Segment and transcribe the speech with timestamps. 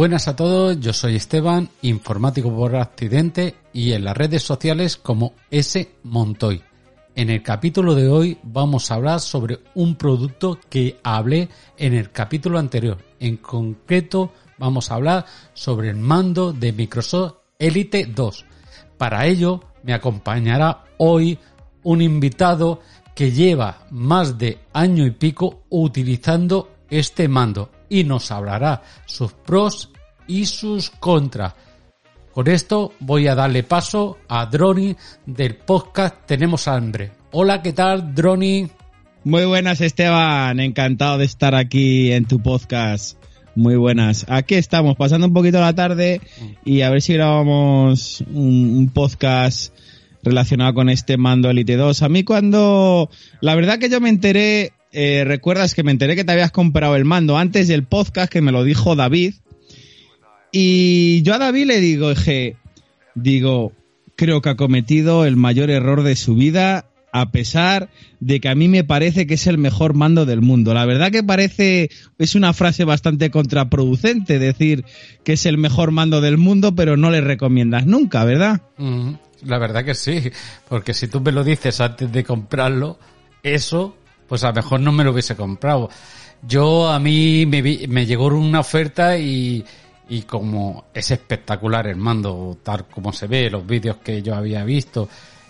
[0.00, 5.34] Buenas a todos, yo soy Esteban, informático por accidente y en las redes sociales como
[5.50, 6.62] S Montoy.
[7.14, 12.12] En el capítulo de hoy vamos a hablar sobre un producto que hablé en el
[12.12, 12.96] capítulo anterior.
[13.18, 18.46] En concreto vamos a hablar sobre el mando de Microsoft Elite 2.
[18.96, 21.38] Para ello me acompañará hoy
[21.82, 22.80] un invitado
[23.14, 29.90] que lleva más de año y pico utilizando este mando y nos hablará sus pros
[30.26, 31.52] y sus contras.
[32.32, 37.10] Con esto voy a darle paso a Droni del podcast Tenemos Hambre.
[37.32, 38.68] Hola, ¿qué tal, Droni?
[39.24, 40.60] Muy buenas, Esteban.
[40.60, 43.18] Encantado de estar aquí en tu podcast.
[43.56, 44.24] Muy buenas.
[44.28, 46.20] Aquí estamos, pasando un poquito la tarde
[46.64, 49.74] y a ver si grabamos un, un podcast
[50.22, 52.02] relacionado con este mando Elite 2.
[52.02, 53.10] A mí cuando...
[53.40, 56.96] La verdad que yo me enteré eh, recuerdas que me enteré que te habías comprado
[56.96, 59.34] el mando antes del podcast que me lo dijo David.
[60.52, 62.56] Y yo a David le digo, dije,
[63.14, 63.72] digo,
[64.16, 67.88] creo que ha cometido el mayor error de su vida, a pesar
[68.20, 70.74] de que a mí me parece que es el mejor mando del mundo.
[70.74, 74.84] La verdad que parece, es una frase bastante contraproducente decir
[75.24, 78.62] que es el mejor mando del mundo, pero no le recomiendas nunca, ¿verdad?
[78.76, 79.12] Mm,
[79.44, 80.30] la verdad que sí,
[80.68, 82.98] porque si tú me lo dices antes de comprarlo,
[83.42, 83.96] eso
[84.30, 85.90] pues a lo mejor no me lo hubiese comprado.
[86.40, 89.64] Yo a mí me, me llegó una oferta y,
[90.08, 94.62] y como es espectacular el mando, tal como se ve, los vídeos que yo había
[94.62, 95.08] visto,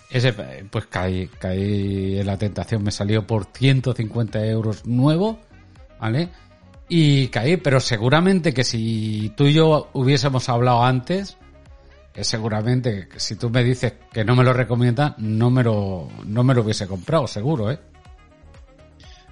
[0.08, 5.38] ese, pues caí, caí en la tentación, me salió por 150 euros nuevo,
[6.00, 6.30] ¿vale?
[6.88, 11.36] Y caí, pero seguramente que si tú y yo hubiésemos hablado antes,
[12.14, 16.42] que seguramente si tú me dices que no me lo recomiendas, no me lo, no
[16.44, 17.89] me lo hubiese comprado, seguro, ¿eh?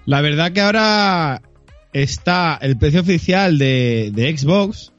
[0.09, 1.43] La verdad que ahora
[1.93, 4.95] está el precio oficial de, Xbox,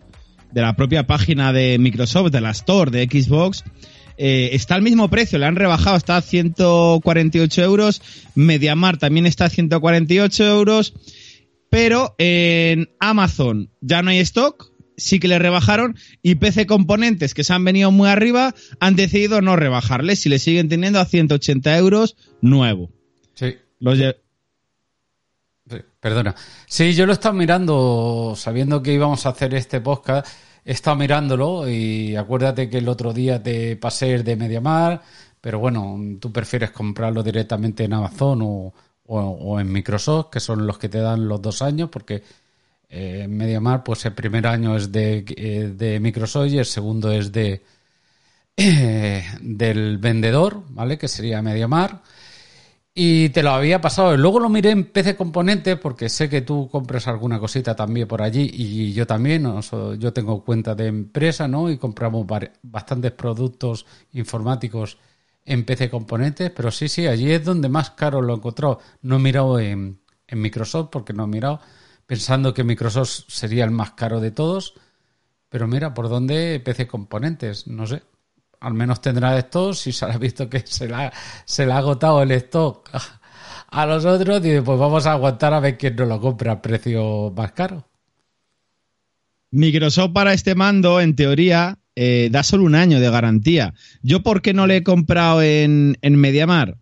[0.51, 3.63] de la propia página de Microsoft, de la Store de Xbox,
[4.19, 8.03] eh, está al mismo precio, le han rebajado, está a 148 euros,
[8.35, 10.93] Mediamar también está a 148 euros,
[11.71, 17.43] pero en Amazon ya no hay stock, sí que le rebajaron y PC Componentes, que
[17.43, 21.75] se han venido muy arriba, han decidido no rebajarle, si le siguen teniendo a 180
[21.79, 22.91] euros nuevo.
[23.33, 23.55] Sí.
[23.79, 23.97] Los,
[25.99, 26.33] Perdona.
[26.65, 30.27] Sí, yo lo he estado mirando, sabiendo que íbamos a hacer este podcast,
[30.63, 35.01] he estado mirándolo y acuérdate que el otro día te pasé el de Mediamar,
[35.41, 40.88] pero bueno, tú prefieres comprarlo directamente en Amazon o, en Microsoft, que son los que
[40.89, 42.23] te dan los dos años, porque
[42.89, 47.11] eh, en Mediamar, pues el primer año es de, eh, de Microsoft y el segundo
[47.11, 47.61] es de
[48.55, 50.97] eh, del vendedor, ¿vale?
[50.97, 52.01] Que sería Mediamar.
[53.01, 54.17] Y te lo había pasado.
[54.17, 58.21] Luego lo miré en PC Componentes porque sé que tú compras alguna cosita también por
[58.21, 59.47] allí y yo también.
[59.97, 61.69] yo tengo cuenta de empresa, ¿no?
[61.69, 62.27] Y compramos
[62.61, 64.97] bastantes productos informáticos
[65.45, 66.51] en PC Componentes.
[66.51, 68.81] Pero sí, sí, allí es donde más caro lo he encontrado.
[69.01, 71.61] No he mirado en, en Microsoft porque no he mirado
[72.05, 74.73] pensando que Microsoft sería el más caro de todos.
[75.47, 77.65] Pero mira, ¿por dónde PC Componentes?
[77.65, 78.03] No sé
[78.59, 82.89] al menos tendrá esto si se ha visto que se le ha, agotado el stock
[83.69, 86.61] a los otros y pues vamos a aguantar a ver quién nos lo compra a
[86.61, 87.87] precio más caro.
[89.51, 93.73] Microsoft para este mando, en teoría, eh, da solo un año de garantía.
[94.03, 96.77] ¿Yo por qué no le he comprado en, en Mediamar?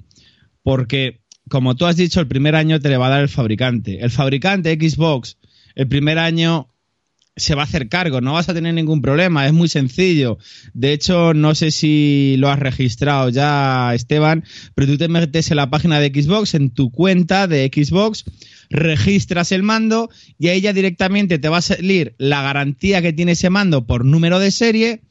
[0.64, 4.00] Porque, como tú has dicho, el primer año te le va a dar el fabricante.
[4.02, 5.38] El fabricante Xbox,
[5.76, 6.70] el primer año
[7.38, 10.40] se va a hacer cargo, no vas a tener ningún problema, es muy sencillo.
[10.74, 14.44] De hecho, no sé si lo has registrado ya, Esteban,
[14.76, 18.26] pero tú te metes en la página de Xbox, en tu cuenta de Xbox,
[18.70, 23.34] registras el mando y ahí ya directamente te va a salir la garantía que tiene
[23.34, 25.02] ese mando por número de serie,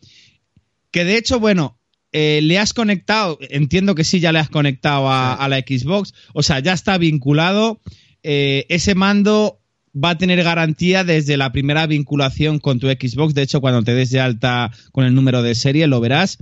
[0.90, 1.79] que de hecho, bueno,
[2.12, 6.43] eh, le has conectado, entiendo que sí, ya le has conectado a, la Xbox, o
[6.43, 7.81] sea, ya está vinculado.
[8.22, 9.61] Eh, ese mando
[9.96, 13.34] va a tener garantía desde la primera vinculación con tu Xbox.
[13.34, 16.38] De hecho, cuando te des de alta con el número de serie, lo verás.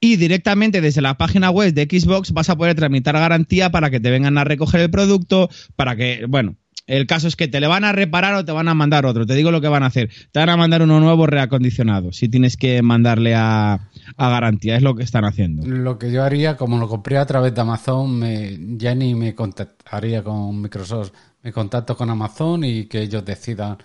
[0.00, 3.98] Y directamente desde la página web de Xbox vas a poder tramitar garantía para que
[3.98, 7.66] te vengan a recoger el producto, para que, bueno, el caso es que te le
[7.66, 9.26] van a reparar o te van a mandar otro.
[9.26, 10.08] Te digo lo que van a hacer.
[10.32, 12.12] Te van a mandar uno nuevo reacondicionado.
[12.12, 14.76] Si tienes que mandarle a, garantía.
[14.76, 15.66] Es lo que están haciendo.
[15.66, 19.34] Lo que yo haría, como lo compré a través de Amazon, me, ya ni me
[19.34, 21.12] contactaría con Microsoft
[21.42, 23.78] me contacto con Amazon y que ellos decidan.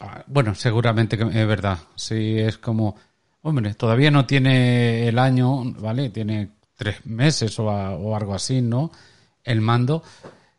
[0.00, 1.78] Ah, bueno, seguramente que es verdad.
[1.94, 2.96] Si es como,
[3.42, 6.10] hombre, todavía no tiene el año, ¿vale?
[6.10, 7.70] Tiene tres meses o,
[8.16, 8.90] algo así, ¿no?
[9.44, 10.02] El mando.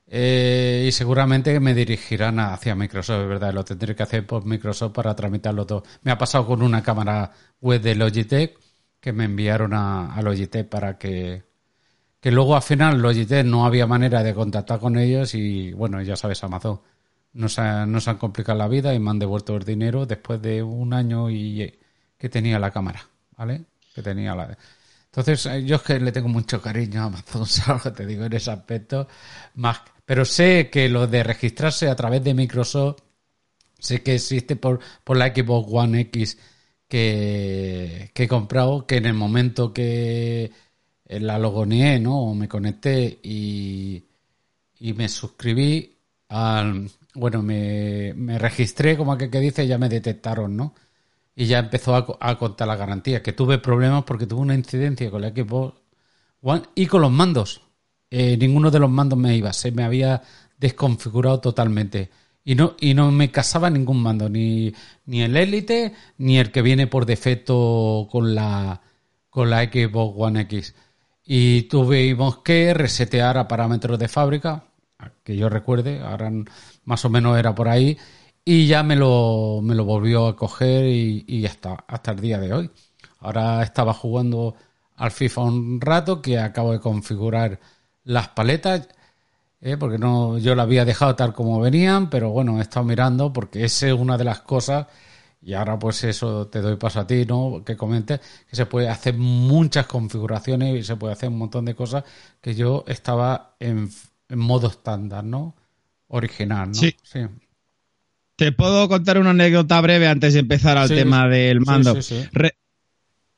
[0.10, 3.54] eh, y seguramente me dirigirán hacia Microsoft, ¿verdad?
[3.54, 5.84] Lo tendré que hacer por Microsoft para tramitarlo todo.
[6.04, 8.58] Me ha pasado con una cámara web de Logitech
[9.00, 11.44] que me enviaron a, Logitech para que,
[12.20, 16.16] que luego al final Logitech no había manera de contactar con ellos y bueno, ya
[16.16, 16.82] sabes, Amazon
[17.34, 20.94] nos, nos han complicado la vida y me han devuelto el dinero después de un
[20.94, 21.78] año y
[22.18, 23.08] que tenía la cámara,
[23.38, 23.66] ¿vale?
[23.94, 24.58] Que tenía la...
[25.06, 27.94] Entonces, eh, yo es que le tengo mucho cariño a Amazon, ¿sabes?
[27.94, 29.08] Te digo en ese aspecto.
[29.56, 33.02] Más, pero sé que lo de registrarse a través de Microsoft,
[33.80, 36.38] sé que existe por, por la Xbox One X
[36.88, 40.51] que, he comprado, que en el momento que
[41.06, 42.19] la logoneé, ¿no?
[42.22, 44.04] O me conecté y,
[44.80, 45.95] y me suscribí
[46.30, 46.89] al...
[47.16, 50.74] Bueno, me, me registré, como que, que dice, ya me detectaron, ¿no?
[51.38, 53.22] y ya empezó a, contar la garantía.
[53.22, 55.75] Que tuve problemas porque tuve una incidencia con el equipo
[56.42, 57.62] One y con los mandos.
[58.10, 60.24] Eh, ninguno de los mandos me iba, se me había
[60.57, 62.10] desconfigurado totalmente.
[62.48, 64.74] Y no, y no me casaba ningún mando, ni,
[65.06, 68.80] ni el Elite, ni el que viene por defecto con la,
[69.30, 70.74] con la Xbox One X.
[71.26, 74.64] Y tuvimos que resetear a parámetros de fábrica,
[75.26, 76.32] que yo recuerde, ahora
[76.86, 77.98] más o menos era por ahí,
[78.46, 82.54] y ya me lo, me lo volvió a coger y, hasta, hasta el día de
[82.54, 82.72] hoy.
[83.20, 84.56] Ahora estaba jugando
[84.96, 87.60] al FIFA un rato que acabo de configurar
[88.06, 88.88] las paletas,
[89.62, 89.77] ¿eh?
[89.77, 93.63] porque no, yo la había dejado tal como venían, pero bueno, he estado mirando porque
[93.63, 94.88] esa es una de las cosas,
[95.42, 97.63] y ahora pues eso te doy paso a ti, ¿no?
[97.65, 98.19] Que comentes,
[98.50, 102.04] que se puede hacer muchas configuraciones y se puede hacer un montón de cosas
[102.42, 103.89] que yo estaba en,
[104.30, 105.56] modo estándar, ¿no?
[106.07, 106.74] Original, ¿no?
[106.74, 106.95] sí.
[108.38, 111.98] Te puedo contar una anécdota breve antes de empezar al tema del mando.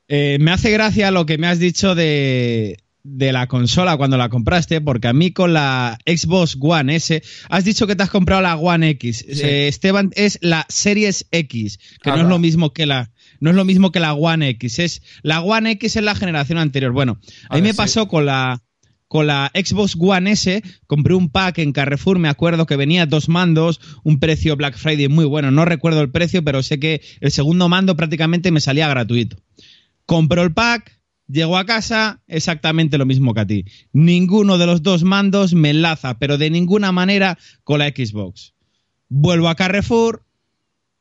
[0.08, 4.80] Eh, me hace gracia lo que me has dicho de, la consola cuando la compraste,
[4.80, 8.56] porque a mí con la Xbox One S, has dicho que te has comprado la
[8.56, 9.24] One X.
[9.28, 13.10] Eh, Esteban, es la Series X, que no es lo mismo que la
[13.40, 14.78] no es lo mismo que la One X.
[14.78, 16.92] Es la One X es la generación anterior.
[16.92, 17.18] Bueno,
[17.48, 18.62] a mí me pasó con la
[19.08, 23.28] con la Xbox One S compré un pack en Carrefour, me acuerdo que venía dos
[23.28, 27.32] mandos, un precio Black Friday muy bueno, no recuerdo el precio, pero sé que el
[27.32, 29.36] segundo mando prácticamente me salía gratuito.
[30.06, 30.99] Compro el pack,
[31.30, 33.64] llego a casa, exactamente lo mismo que a ti.
[33.92, 38.54] Ninguno de los dos mandos me enlaza, pero de ninguna manera con la Xbox.
[39.08, 40.24] Vuelvo a Carrefour,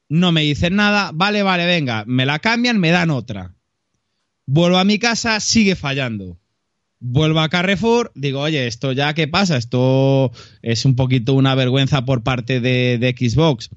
[0.07, 3.55] no me dicen nada, vale, vale, venga, me la cambian, me dan otra.
[4.45, 6.39] Vuelvo a mi casa, sigue fallando
[6.99, 10.31] vuelvo a Carrefour, digo, oye, esto ya qué pasa, esto
[10.61, 13.69] es un poquito una vergüenza por parte de, Xbox.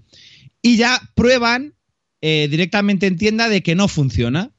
[0.61, 1.75] Y ya prueban
[2.21, 4.53] eh, directamente en tienda de que no funciona.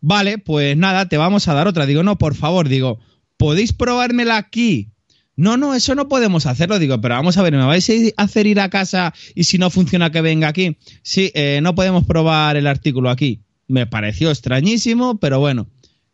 [0.00, 1.86] Vale, pues nada, te vamos a dar otra.
[1.86, 2.98] Digo, no, por favor, digo,
[3.36, 4.90] ¿podéis probármela aquí?
[5.36, 6.78] No, no, eso no podemos hacerlo.
[6.78, 9.70] Digo, pero vamos a ver, ¿me vais a hacer ir a casa y si no
[9.70, 10.76] funciona que venga aquí?
[11.02, 13.40] Sí, eh, no podemos probar el artículo aquí.
[13.68, 15.68] Me pareció extrañísimo, pero bueno,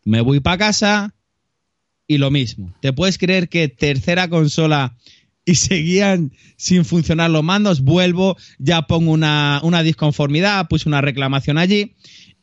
[0.05, 1.17] me voy para casa,
[2.07, 2.73] y lo mismo.
[2.81, 4.97] ¿Te puedes creer que tercera consola
[5.45, 7.81] y seguían sin funcionar los mandos?
[7.81, 11.95] Vuelvo, ya pongo una, una disconformidad, puse una reclamación allí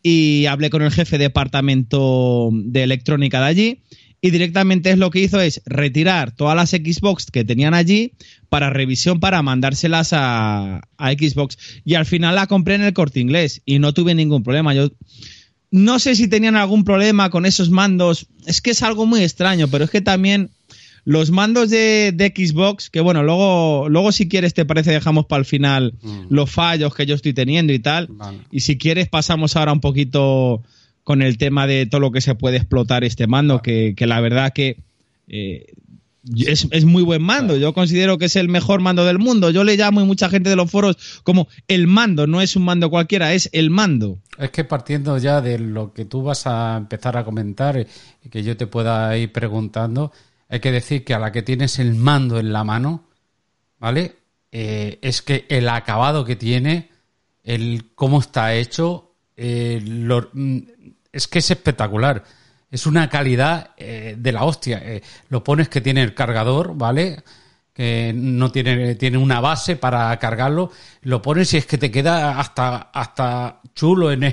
[0.03, 3.79] y hablé con el jefe de departamento de electrónica de allí
[4.22, 8.13] y directamente es lo que hizo es retirar todas las Xbox que tenían allí
[8.50, 13.19] para revisión para mandárselas a, a Xbox y al final la compré en el corte
[13.19, 14.74] inglés y no tuve ningún problema.
[14.74, 14.91] Yo
[15.72, 18.27] no sé si tenían algún problema con esos mandos.
[18.45, 20.51] Es que es algo muy extraño, pero es que también
[21.05, 25.45] los mandos de, Xbox, que bueno, luego, luego si quieres te parece dejamos para el
[25.45, 26.25] final mm.
[26.29, 28.10] los fallos que yo estoy teniendo y tal.
[28.51, 30.63] Y si quieres pasamos ahora un poquito
[31.03, 34.53] con el tema de todo lo que se puede explotar este mando, que, la verdad
[34.53, 34.77] que
[35.27, 35.74] eh,
[36.45, 37.57] es, muy buen mando.
[37.57, 39.50] Yo considero que es el mejor mando del mundo.
[39.50, 42.27] Yo le llamo y mucha gente de los foros como el mando.
[42.27, 44.19] No es un mando cualquiera, es el mando.
[44.38, 47.86] Es que partiendo ya de lo que tú vas a empezar a comentar
[48.24, 50.13] y que yo te pueda ir preguntando,
[50.53, 53.05] hay que decir que a la que tienes el mando en la mano,
[53.79, 54.17] ¿vale?
[54.51, 56.91] Eh, es que el acabado que tiene,
[57.43, 60.57] el cómo está hecho, eh, mm,
[61.12, 62.24] es que es espectacular
[62.69, 64.81] es una calidad eh, de la hostia.
[65.29, 67.24] Lo pones que tiene el cargador, ¿vale?
[67.72, 70.72] Que no tiene, tiene una base para cargarlo.
[71.01, 74.24] Lo pones y es que te queda hasta, hasta chulo en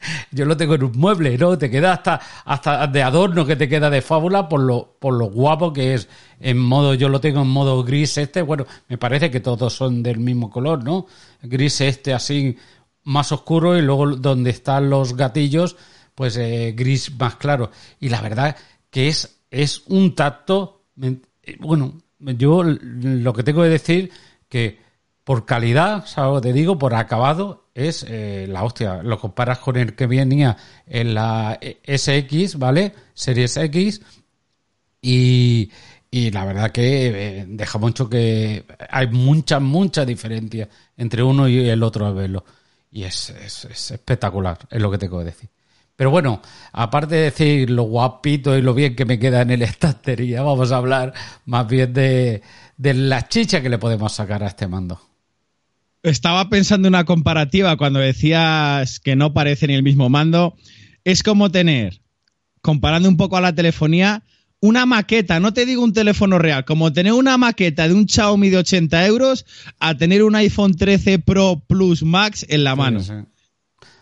[0.30, 1.56] Yo lo tengo en un mueble, ¿no?
[1.58, 5.26] Te queda hasta, hasta de adorno que te queda de fábula por lo, por lo
[5.26, 6.08] guapo que es.
[6.40, 8.42] En modo, yo lo tengo en modo gris este.
[8.42, 11.06] Bueno, me parece que todos son del mismo color, ¿no?
[11.42, 12.56] Gris este así
[13.04, 15.76] más oscuro y luego donde están los gatillos
[16.20, 17.70] pues eh, gris más claro.
[17.98, 18.54] Y la verdad
[18.90, 21.16] que es, es un tacto, eh,
[21.60, 24.10] bueno, yo lo que tengo que decir
[24.46, 24.78] que
[25.24, 26.42] por calidad, ¿sabes?
[26.42, 29.02] Te digo, por acabado, es eh, la hostia.
[29.02, 30.56] Lo comparas con el que venía
[30.86, 32.92] en la SX, ¿vale?
[33.14, 34.00] Series X.
[35.02, 35.70] Y,
[36.10, 41.68] y la verdad que eh, deja mucho que hay mucha, mucha diferencia entre uno y
[41.68, 42.44] el otro al verlo.
[42.90, 45.48] Y es, es, espectacular, es lo que tengo que decir.
[45.94, 46.40] Pero bueno,
[46.72, 50.72] aparte de decir lo guapito y lo bien que me queda en el estantería, vamos
[50.72, 51.12] a hablar
[51.44, 52.42] más bien de,
[52.76, 55.09] de la chicha que le podemos sacar a este mando.
[56.02, 60.56] Estaba pensando en una comparativa cuando decías que no parece ni el mismo mando.
[61.04, 62.00] Es como tener,
[62.62, 64.22] comparando un poco a la telefonía,
[64.60, 68.50] una maqueta, no te digo un teléfono real, como tener una maqueta de un Xiaomi
[68.50, 69.46] de 80 euros
[69.78, 73.00] a tener un iPhone 13 Pro Plus Max en la mano.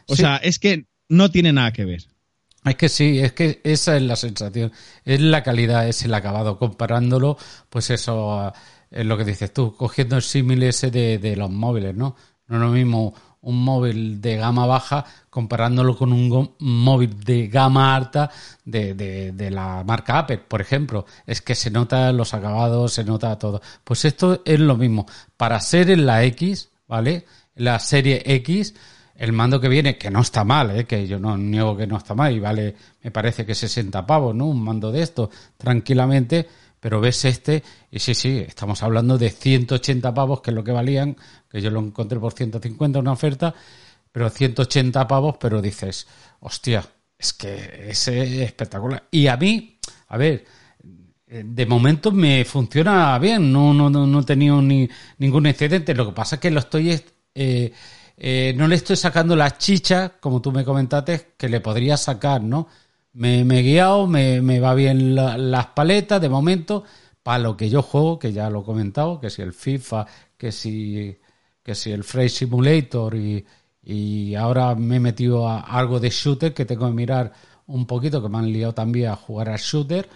[0.07, 2.07] O sea, es que no tiene nada que ver.
[2.65, 4.73] Es que sí, es que esa es la sensación,
[5.05, 7.39] es la calidad, es el acabado, comparándolo,
[7.71, 8.53] pues eso
[8.91, 12.17] es lo que dices tú, cogiendo el símil ese de, de los móviles, ¿no?
[12.47, 17.95] No es lo mismo un móvil de gama baja comparándolo con un móvil de gama
[17.95, 18.31] alta
[18.65, 21.07] de, de, la marca Apple, por ejemplo.
[21.27, 23.61] Es que se nota los acabados, se nota todo.
[23.85, 25.07] Pues esto es lo mismo.
[25.37, 27.27] Para ser en la X, ¿vale?
[27.55, 28.75] La serie X,
[29.15, 30.85] el mando que viene, que no está mal, ¿eh?
[30.85, 34.35] que yo no niego que no está mal, y vale, me parece que 60 pavos,
[34.35, 34.47] ¿no?
[34.47, 36.49] Un mando de esto, tranquilamente
[36.81, 40.73] pero ves este y sí, sí, estamos hablando de 180 pavos, que es lo que
[40.73, 41.17] valían,
[41.49, 43.55] que yo lo encontré por 150 una oferta,
[44.13, 46.07] pero 180 pavos, pero dices,
[46.41, 46.85] hostia,
[47.19, 49.05] es que es espectacular.
[49.11, 50.45] Y a mí, a ver,
[51.27, 56.13] de momento me funciona bien, no, no, no, he tenido ni, ningún incidente, lo que
[56.13, 57.01] pasa es que lo estoy...
[57.35, 57.73] Eh,
[58.21, 62.43] eh, no le estoy sacando la chicha, como tú me comentaste, que le podría sacar,
[62.43, 62.67] ¿no?
[63.19, 66.85] Me, he guiado, me, va bien las paletas de momento,
[67.23, 70.07] para lo que yo juego, que ya lo he comentado, que si el FIFA,
[70.37, 71.19] que si,
[71.63, 73.45] que si el Frame Simulator y,
[73.83, 77.33] y ahora me he metido a algo de shooter que tengo que mirar
[77.67, 80.09] un poquito, que me han liado también a jugar al shooter,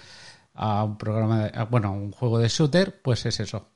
[0.54, 3.68] a un programa, de, bueno, a un juego de shooter, pues es eso.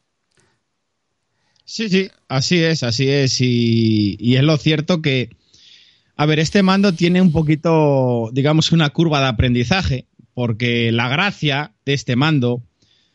[1.65, 3.41] Sí, sí, así es, así es.
[3.41, 5.37] Y, y es lo cierto que
[6.17, 11.75] a ver, este mando tiene un poquito, digamos, una curva de aprendizaje, porque la gracia
[11.85, 12.63] de este mando.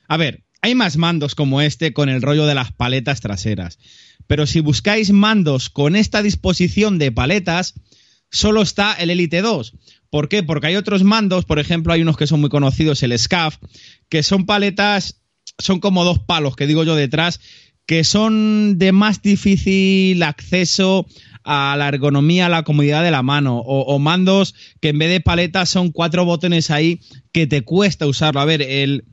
[0.08, 3.80] A ver, hay más mandos como este con el rollo de las paletas traseras.
[4.28, 7.74] Pero si buscáis mandos con esta disposición de paletas,
[8.30, 9.74] solo está el Elite 2.
[10.12, 10.44] ¿Por qué?
[10.44, 13.58] Porque hay otros mandos, por ejemplo, hay unos que son muy conocidos, el SCAF,
[14.10, 15.22] que son paletas,
[15.58, 17.40] son como dos palos que digo yo detrás,
[17.86, 21.08] que son de más difícil acceso
[21.44, 25.22] a la ergonomía, a la comodidad de la mano, o, mandos que en vez de
[25.22, 28.40] paletas son cuatro botones ahí que te cuesta usarlo.
[28.40, 29.06] A ver, el,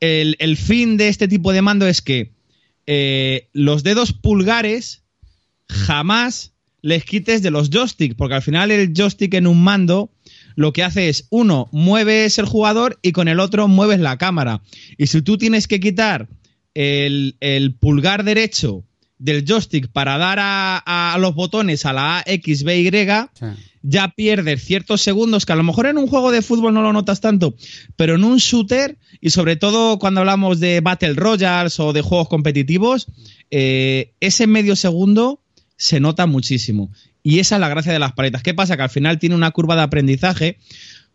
[0.00, 2.32] el, fin de este tipo de mando es que
[2.86, 5.04] eh, los dedos pulgares
[5.68, 6.52] jamás
[6.82, 10.12] les quites de los joysticks, porque al final el joystick en un mando
[10.56, 14.62] lo que hace es, uno, mueves el jugador y con el otro mueves la cámara.
[14.98, 16.28] Y si tú tienes que quitar
[16.74, 18.84] el, el pulgar derecho
[19.22, 22.90] del joystick para dar a, los botones a la A, X, B, Y,
[23.82, 26.92] ya pierdes ciertos segundos que a lo mejor en un juego de fútbol no lo
[26.92, 27.54] notas tanto,
[27.94, 32.28] pero en un shooter y sobre todo cuando hablamos de Battle Royals o de juegos
[32.28, 33.06] competitivos,
[33.52, 35.40] eh, ese medio segundo
[35.76, 36.90] se nota muchísimo.
[37.22, 38.42] Y esa es la gracia de las paletas.
[38.42, 38.76] ¿Qué pasa?
[38.76, 40.58] Que al final tiene una curva de aprendizaje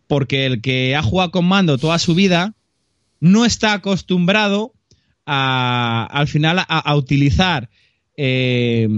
[0.08, 2.54] porque el que ha jugado con mando toda su vida
[3.20, 4.74] no está acostumbrado
[5.28, 7.70] a, al final a utilizar
[8.18, 8.90] eh,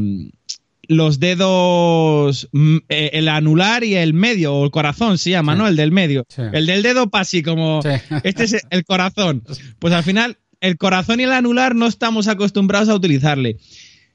[0.88, 5.68] los dedos, mm, eh, el anular y el medio, o el corazón se llama, ¿no?
[5.68, 6.26] El del medio.
[6.52, 7.82] El del dedo así como,
[8.24, 9.44] este es el corazón.
[9.80, 13.58] Pues al final, el corazón y el anular no estamos acostumbrados a utilizarle.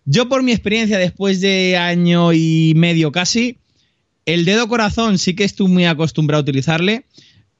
[0.04, 3.59] Yo por mi experiencia, después de año y medio casi,
[4.26, 7.06] el dedo corazón sí que estoy muy acostumbrado a utilizarle,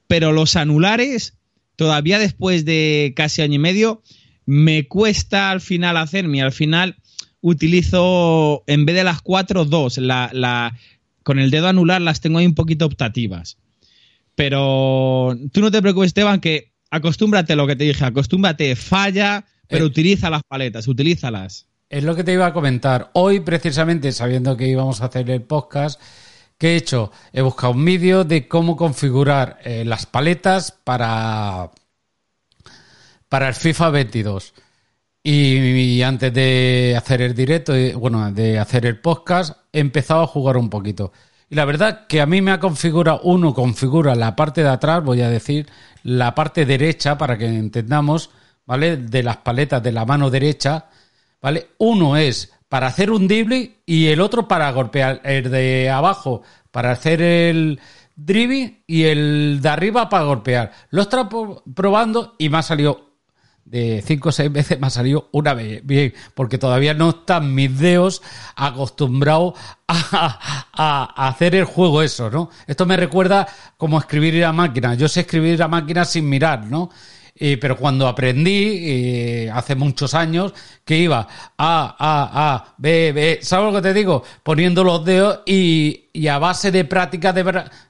[0.07, 1.35] pero los anulares,
[1.77, 4.03] todavía después de casi año y medio,
[4.45, 6.41] me cuesta al final hacerme.
[6.41, 6.97] Al final
[7.41, 9.97] utilizo, en vez de las cuatro, dos.
[9.97, 10.77] La, la,
[11.23, 13.57] con el dedo anular las tengo ahí un poquito optativas.
[14.35, 19.45] Pero tú no te preocupes, Esteban, que acostúmbrate a lo que te dije, acostúmbrate, falla,
[19.67, 21.67] pero eh, utiliza las paletas, utilízalas.
[21.89, 23.11] Es lo que te iba a comentar.
[23.13, 26.01] Hoy, precisamente, sabiendo que íbamos a hacer el podcast,
[26.57, 27.11] ¿qué he hecho?
[27.31, 31.71] He buscado un vídeo de cómo configurar eh, las paletas para,
[33.35, 34.53] para el FIFA 22.
[35.21, 40.27] Y, antes de hacer el directo, eh, bueno, de hacer el podcast, he empezado a
[40.27, 41.11] jugar un poquito.
[41.49, 45.03] Y la verdad que a mí me ha configurado, uno configura la parte de atrás,
[45.03, 45.67] voy a decir,
[46.03, 48.29] la parte derecha, para que entendamos,
[48.65, 48.95] ¿vale?
[48.95, 50.85] De las paletas de la mano derecha,
[51.41, 51.71] ¿vale?
[51.79, 55.19] Uno es para hacer un dribble y el otro para golpear.
[55.25, 57.81] El de abajo para hacer el
[58.15, 60.71] dribble y el de arriba para golpear.
[60.89, 61.27] Lo estaba
[61.73, 63.04] probando y me ha salido
[63.65, 67.53] de 5 o 6 veces me ha salido una vez bien, porque todavía no están
[67.53, 68.21] mis dedos
[68.55, 69.55] acostumbrados
[69.87, 72.49] a, hacer el juego eso, ¿no?
[72.67, 74.93] Esto me recuerda como escribir a máquina.
[74.93, 76.89] Yo sé escribir a máquina sin mirar, ¿no?
[77.37, 80.53] Eh, pero cuando aprendí, eh, hace muchos años,
[80.85, 84.23] que iba A, A, A, B, B, ¿sabes lo que te digo?
[84.41, 87.43] Poniendo los dedos y, y a base de práctica, de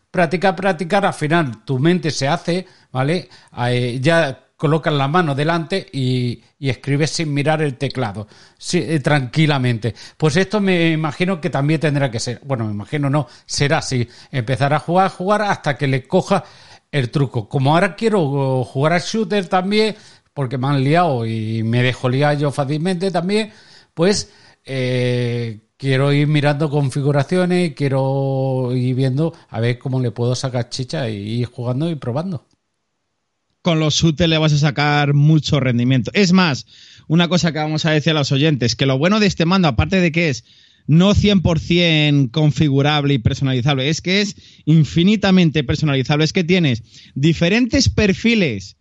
[0.09, 3.29] práctica, practicar, al final tu mente se hace, ¿vale?
[3.67, 8.27] Eh, ya colocas la mano delante y, escribes sin mirar el teclado,
[8.73, 9.93] eh, tranquilamente.
[10.17, 14.07] Pues esto me imagino que también tendrá que ser, bueno, me imagino no, será así,
[14.31, 16.43] empezar a jugar, a jugar hasta que le coja
[16.91, 17.47] el truco.
[17.47, 19.95] Como ahora quiero jugar al shooter también,
[20.33, 23.51] porque me han liado y me dejo liar yo fácilmente también,
[23.93, 24.31] pues
[24.65, 30.69] eh, quiero ir mirando configuraciones y quiero ir viendo a ver cómo le puedo sacar
[30.69, 32.45] chicha y ir jugando y probando
[33.65, 36.11] con los UTE le vas a sacar mucho rendimiento.
[36.13, 36.67] Es más,
[37.07, 39.67] una cosa que vamos a decir a los oyentes, que lo bueno de este mando,
[39.67, 40.45] aparte de que es
[40.85, 46.83] no 100% configurable y personalizable, es que es infinitamente personalizable, es que tienes
[47.15, 48.77] diferentes perfiles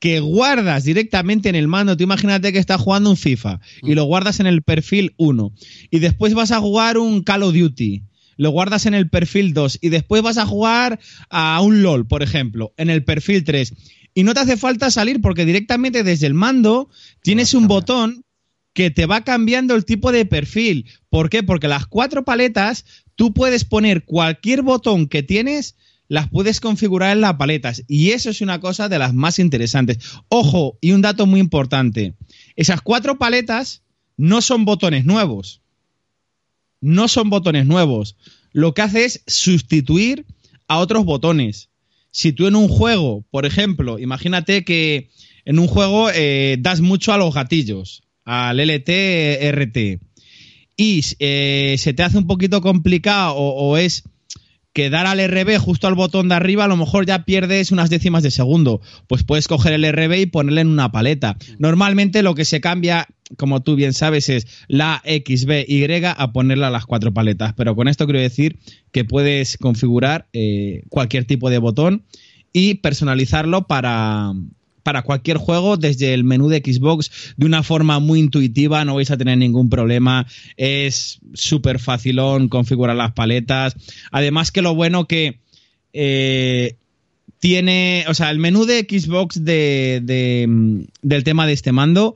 [0.00, 1.96] que guardas directamente en el mando.
[1.96, 5.54] Tú imagínate que estás jugando un FIFA y lo guardas en el perfil 1
[5.90, 8.02] y después vas a jugar un Call of Duty
[8.38, 12.22] lo guardas en el perfil 2 y después vas a jugar a un LOL, por
[12.22, 13.72] ejemplo, en el perfil 3
[14.16, 16.88] y no te hace falta salir porque directamente desde el mando
[17.20, 18.24] tienes un botón
[18.72, 20.86] que te va cambiando el tipo de perfil.
[21.10, 21.42] ¿Por qué?
[21.42, 25.76] Porque las cuatro paletas tú puedes poner cualquier botón que tienes,
[26.08, 27.84] las puedes configurar en las paletas.
[27.88, 29.98] Y eso es una cosa de las más interesantes.
[30.28, 32.14] Ojo, y un dato muy importante.
[32.56, 33.82] Esas cuatro paletas
[34.16, 35.60] no son botones nuevos.
[36.80, 38.16] No son botones nuevos.
[38.52, 40.24] Lo que hace es sustituir
[40.68, 41.68] a otros botones
[42.16, 45.10] si tú en un juego, por ejemplo, imagínate que
[45.44, 48.88] en un juego eh, das mucho a los gatillos, al LT,
[49.52, 50.00] RT,
[50.78, 54.04] y eh, se te hace un poquito complicado o, es
[54.76, 57.88] que dar al RB justo al botón de arriba, a lo mejor ya pierdes unas
[57.88, 58.82] décimas de segundo.
[59.06, 61.38] Pues puedes coger el RB y ponerle en una paleta.
[61.58, 63.06] Normalmente lo que se cambia,
[63.38, 67.54] como tú bien sabes, es la X, B, Y a ponerla a las cuatro paletas.
[67.54, 68.58] Pero con esto quiero decir
[68.92, 72.04] que puedes configurar eh, cualquier tipo de botón
[72.52, 74.34] y personalizarlo para,
[74.86, 79.10] para cualquier juego desde el menú de Xbox de una forma muy intuitiva, no vais
[79.10, 83.74] a tener ningún problema, es súper facilón configurar las paletas,
[84.12, 85.40] además que lo bueno que
[85.92, 86.76] eh,
[87.40, 92.14] tiene, o sea, el menú de Xbox de, del tema de este mando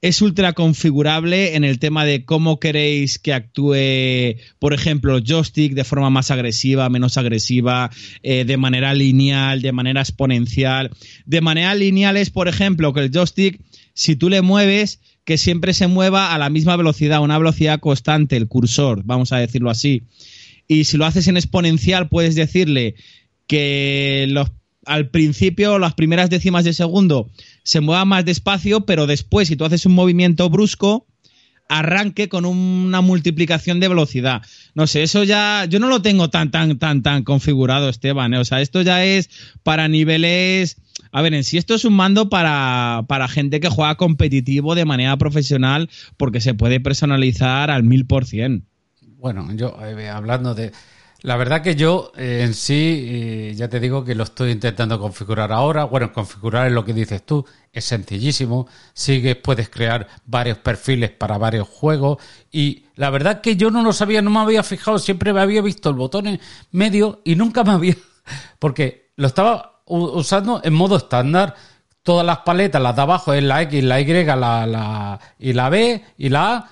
[0.00, 5.84] es ultra configurable en el tema de cómo queréis que actúe, por ejemplo, joystick de
[5.84, 7.90] forma más agresiva, menos agresiva,
[8.22, 10.90] eh, de manera lineal, de manera exponencial.
[11.26, 13.60] De manera lineal es, por ejemplo, que el joystick,
[13.92, 18.36] si tú le mueves, que siempre se mueva a la misma velocidad, una velocidad constante,
[18.36, 20.04] el cursor, vamos a decirlo así.
[20.68, 22.94] Y si lo haces en exponencial, puedes decirle
[23.48, 24.50] que los
[24.88, 27.30] al principio, las primeras décimas de segundo,
[27.62, 31.06] se mueva más despacio, pero después, si tú haces un movimiento brusco,
[31.68, 34.42] arranque con una multiplicación de velocidad.
[34.74, 38.32] No sé, eso ya, yo no lo tengo tan, tan, tan, tan configurado, Esteban.
[38.34, 38.38] ¿eh?
[38.38, 39.28] O sea, esto ya es
[39.62, 40.78] para niveles.
[41.12, 44.84] A ver, en sí esto es un mando para, para gente que juega competitivo de
[44.86, 48.64] manera profesional porque se puede personalizar al mil por cien.
[49.18, 50.72] Bueno, yo eh, hablando de,
[51.20, 55.00] la verdad que yo eh, en sí, eh, ya te digo que lo estoy intentando
[55.00, 55.82] configurar ahora.
[55.84, 58.68] Bueno, configurar es lo que dices tú, es sencillísimo.
[58.92, 62.22] Sigues, puedes crear varios perfiles para varios juegos.
[62.52, 65.60] Y la verdad que yo no lo sabía, no me había fijado, siempre me había
[65.60, 67.96] visto el botón en medio y nunca me había.
[68.60, 71.56] Porque lo estaba usando en modo estándar.
[72.04, 75.68] Todas las paletas, las de abajo es la X, la Y, la, la, y la
[75.68, 76.70] B y la A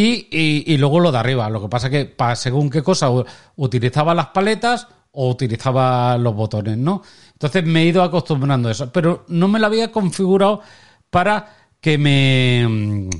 [0.00, 1.48] y, luego lo de arriba.
[1.50, 3.10] Lo que pasa que para según qué cosa
[3.56, 7.02] utilizaba las paletas o utilizaba los botones, ¿no?
[7.32, 10.60] Entonces me he ido acostumbrando a eso, pero no me lo había configurado
[11.10, 13.10] para que me mm,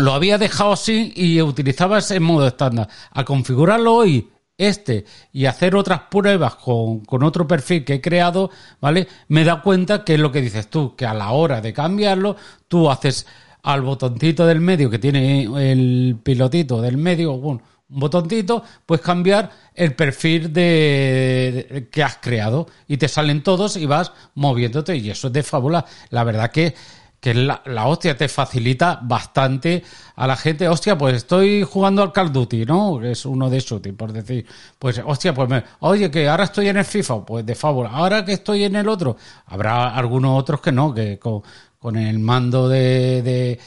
[0.00, 2.88] lo había dejado así y utilizaba ese modo estándar.
[3.10, 8.50] A configurarlo hoy este y hacer otras pruebas con, con, otro perfil que he creado,
[8.80, 9.08] ¿vale?
[9.28, 12.36] Me dado cuenta que es lo que dices tú, que a la hora de cambiarlo,
[12.68, 13.26] tú haces
[13.64, 19.94] al botoncito del medio que tiene el pilotito del medio, un botoncito, puedes cambiar el
[19.94, 25.32] perfil de, que has creado y te salen todos y vas moviéndote y eso es
[25.32, 25.86] de fábula.
[26.10, 26.74] La verdad que,
[27.20, 29.82] que la, hostia te facilita bastante
[30.16, 30.68] a la gente.
[30.68, 33.02] Hostia, pues estoy jugando al Call Duty, ¿no?
[33.02, 34.44] Es uno de shooting, por decir.
[34.78, 37.88] Pues, hostia, pues me, oye, que ahora estoy en el FIFA, pues de favor.
[37.90, 41.42] Ahora que estoy en el otro, habrá algunos otros que no, que con,
[41.84, 43.58] con el mando de, de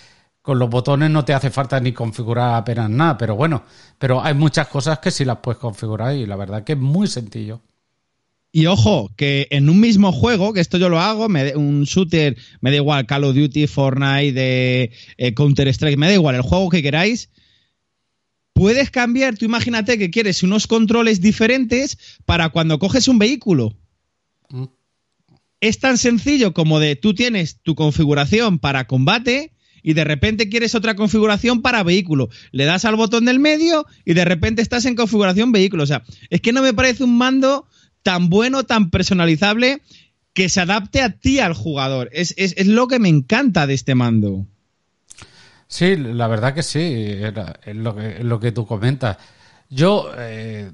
[0.42, 3.64] con los botones no te hace falta ni configurar apenas nada, pero bueno,
[4.00, 7.06] pero hay muchas cosas que sí las puedes configurar y la verdad que es muy
[7.06, 7.62] sencillo.
[8.52, 12.36] Y ojo, que en un mismo juego, que esto yo lo hago, me, un shooter,
[12.60, 16.70] me da igual, Call of Duty, Fortnite, de, eh, Counter-Strike, me da igual, el juego
[16.70, 17.30] que queráis,
[18.54, 23.76] puedes cambiar, tú imagínate que quieres unos controles diferentes para cuando coges un vehículo.
[25.60, 30.76] Es tan sencillo como de tú tienes tu configuración para combate y de repente quieres
[30.76, 32.30] otra configuración para vehículo.
[32.52, 35.84] Le das al botón del medio y de repente estás en configuración vehículo.
[35.84, 37.68] O sea, es que no me parece un mando
[38.04, 39.82] tan bueno, tan personalizable,
[40.34, 42.10] que se adapte a ti al jugador.
[42.12, 42.36] Es,
[42.68, 44.46] lo que me encanta de este mando.
[45.68, 47.34] Sí, la verdad que sí, es
[47.76, 49.18] lo que, lo que tú comentas.
[49.70, 50.72] Yo, eh,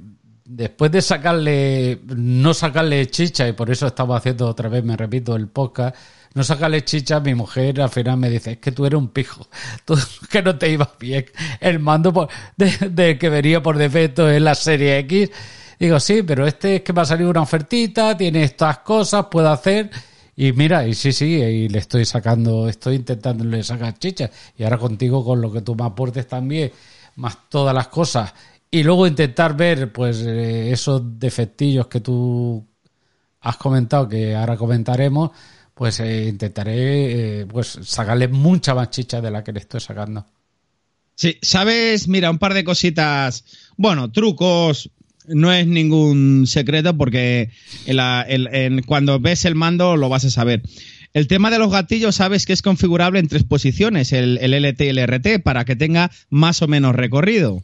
[0.55, 5.35] después de sacarle, no sacarle chicha, y por eso estaba haciendo otra vez, me repito,
[5.35, 5.95] el podcast,
[6.33, 9.47] no sacarle chicha, mi mujer al final me dice, es que tú eres un pijo,
[10.29, 11.25] que no te ibas bien.
[11.59, 15.29] El mando de, de que venía por defecto en la serie X
[15.83, 19.49] Digo, sí, pero este es que va a salir una ofertita, tiene estas cosas, puedo
[19.49, 19.89] hacer.
[20.33, 24.31] Y mira, y sí, sí, y le estoy sacando, estoy intentándole sacar chichas.
[24.57, 26.71] Y ahora contigo, con lo que tú me aportes también,
[27.17, 28.33] más todas las cosas.
[28.73, 32.65] Y luego intentar ver, pues, eh, esos defectillos que tú
[33.41, 35.29] has comentado, que ahora comentaremos,
[35.75, 40.25] pues eh, intentaré, eh, pues, sacarle mucha más chicha de la que le estoy sacando.
[41.13, 43.45] Sí, sabes, mira, un par de cositas,
[43.77, 44.89] bueno, trucos,
[45.27, 47.51] no es ningún secreto porque
[48.87, 50.63] cuando ves el mando lo vas a saber.
[51.13, 54.89] El tema de los gatillos sabes que es configurable en tres posiciones, el, LT y
[54.89, 57.63] el RT, para que tenga más o menos recorrido.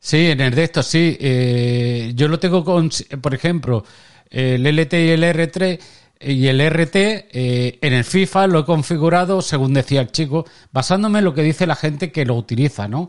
[0.00, 1.16] Sí, en el de estos sí.
[1.20, 3.84] Eh, yo lo tengo con, por ejemplo,
[4.30, 5.80] el LT y el R3
[6.20, 11.20] y el RT eh, en el FIFA lo he configurado, según decía el chico, basándome
[11.20, 13.08] en lo que dice la gente que lo utiliza, ¿no?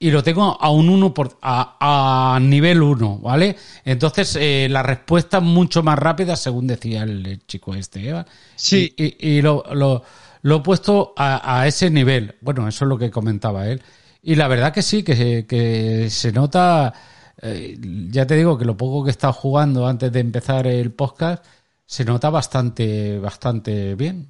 [0.00, 3.56] y lo tengo a un 1 por, a, nivel 1, ¿vale?
[3.84, 8.24] Entonces eh, la respuesta es mucho más rápida, según decía el chico este, ¿eh?
[8.54, 8.94] Sí.
[8.96, 10.04] Y, lo, lo,
[10.42, 12.36] lo, he puesto a, ese nivel.
[12.40, 13.82] Bueno, eso es lo que comentaba él.
[14.22, 16.92] Y la verdad que sí, que, que se nota,
[17.40, 17.78] eh,
[18.10, 21.44] ya te digo que lo poco que he estado jugando antes de empezar el podcast,
[21.86, 24.28] se nota bastante, bastante bien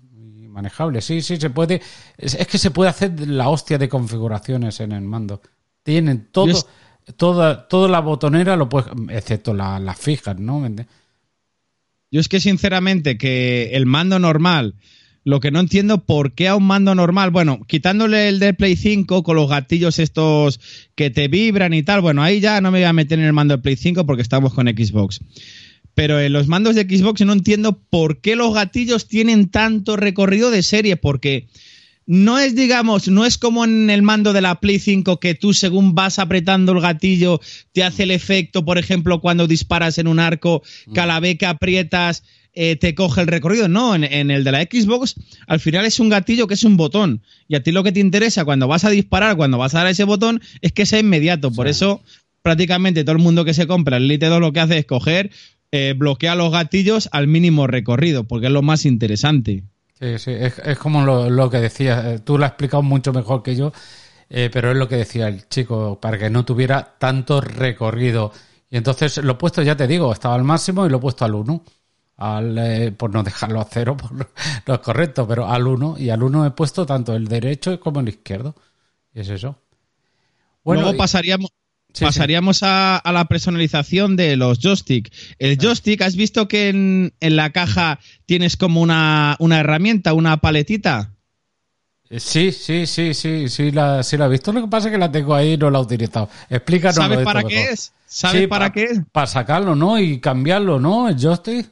[0.58, 1.00] manejable.
[1.00, 1.80] Sí, sí, se puede.
[2.16, 5.40] es, que se puede hacer la hostia de configuraciones en el mando.
[5.82, 6.66] Tienen todo,
[7.16, 10.68] toda, toda la botonera, lo puedes, excepto las fijas, ¿no?
[12.10, 14.74] Yo es que sinceramente que el mando normal,
[15.28, 18.76] lo que no entiendo por qué a un mando normal, bueno, quitándole el de Play
[18.76, 20.58] 5 con los gatillos estos
[20.94, 23.34] que te vibran y tal, bueno, ahí ya no me voy a meter en el
[23.34, 25.20] mando de Play 5 porque estamos con Xbox.
[25.92, 30.50] Pero en los mandos de Xbox no entiendo por qué los gatillos tienen tanto recorrido
[30.50, 31.48] de serie, porque
[32.06, 35.52] no es, digamos, no es como en el mando de la Play 5 que tú
[35.52, 37.38] según vas apretando el gatillo
[37.72, 40.62] te hace el efecto, por ejemplo, cuando disparas en un arco,
[40.94, 42.22] que que aprietas
[42.60, 43.68] eh, te coge el recorrido.
[43.68, 45.14] No, en, el de la Xbox
[45.46, 47.22] al final es un gatillo que es un botón.
[47.46, 49.86] Y a ti lo que te interesa cuando vas a disparar, cuando vas a dar
[49.86, 51.52] ese botón, es que sea inmediato.
[51.52, 52.02] Por eso
[52.42, 55.30] prácticamente todo el mundo que se compra el Elite 2 lo que hace es coger,
[55.70, 59.62] eh, bloquear los gatillos al mínimo recorrido, porque es lo más interesante.
[60.00, 63.54] Sí, sí, es, como lo, que decía, eh, tú lo has explicado mucho mejor que
[63.54, 63.72] yo,
[64.30, 68.32] eh, pero es lo que decía el chico, para que no tuviera tanto recorrido.
[68.68, 71.24] Y entonces lo he puesto, ya te digo, estaba al máximo y lo he puesto
[71.24, 71.64] al 1.
[72.18, 75.96] Al, eh, por no dejarlo a cero, por, no es correcto, pero al 1.
[75.98, 78.54] Y al 1 he puesto tanto el derecho como el izquierdo.
[79.14, 79.56] Y es eso.
[80.62, 81.50] Bueno, Luego pasaríamos,
[81.98, 85.10] Pasaríamos A, la personalización de los joystick.
[85.38, 91.14] El joystick, ¿has visto que en, la caja tienes como una, herramienta, una paletita?
[92.10, 94.52] Eh, sí, sí, sí, sí, sí la, sí la he visto.
[94.52, 96.28] Lo que pasa es que la tengo ahí y no la he utilizado.
[96.48, 96.96] Explícanos.
[96.96, 97.92] ¿Sabes para qué es?
[98.06, 99.00] ¿Sabes para qué es?
[99.10, 99.98] Para sacarlo, ¿no?
[99.98, 101.08] Y cambiarlo, ¿no?
[101.08, 101.70] El joystick.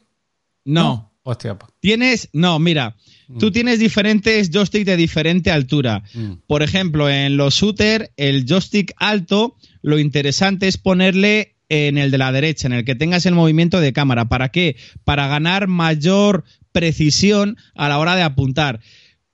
[0.66, 1.12] No.
[1.22, 1.56] Hostia.
[1.80, 2.94] Tienes, no, mira,
[3.26, 3.38] mm.
[3.38, 6.04] tú tienes diferentes joysticks de diferente altura.
[6.14, 6.34] Mm.
[6.46, 12.18] Por ejemplo, en los shooter, el joystick alto lo interesante es ponerle en el de
[12.18, 14.28] la derecha, en el que tengas el movimiento de cámara.
[14.28, 14.76] ¿Para qué?
[15.04, 18.80] Para ganar mayor precisión a la hora de apuntar.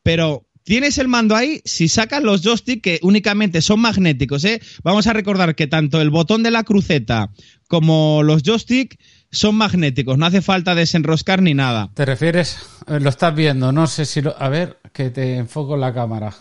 [0.03, 4.61] Pero tienes el mando ahí, si sacas los joysticks que únicamente son magnéticos, ¿eh?
[4.83, 7.31] vamos a recordar que tanto el botón de la cruceta
[7.69, 8.97] como los joysticks
[9.33, 11.91] son magnéticos, no hace falta desenroscar ni nada.
[11.95, 12.59] ¿Te refieres?
[12.87, 14.41] Eh, Lo estás viendo, no sé si lo...
[14.41, 16.33] A ver, que te enfoco en la cámara.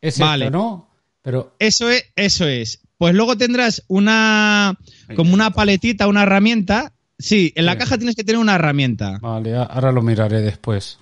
[0.00, 0.46] Es Vale.
[0.46, 0.90] esto, ¿no?
[1.22, 1.54] Pero...
[1.58, 2.80] Eso es, eso es.
[2.98, 4.76] Pues luego tendrás una
[5.14, 6.92] como una paletita, una herramienta.
[7.18, 7.78] Sí, en la Sí.
[7.78, 9.18] caja tienes que tener una herramienta.
[9.20, 10.98] Vale, ahora lo miraré después.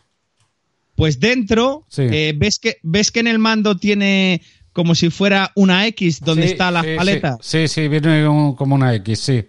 [0.96, 2.02] Pues dentro Sí.
[2.02, 6.46] eh, ves que ves que en el mando tiene como si fuera una X donde
[6.46, 6.96] Sí, está la sí, sí.
[6.96, 7.38] paleta.
[7.40, 8.24] Sí, sí, viene
[8.56, 9.44] como una X, sí.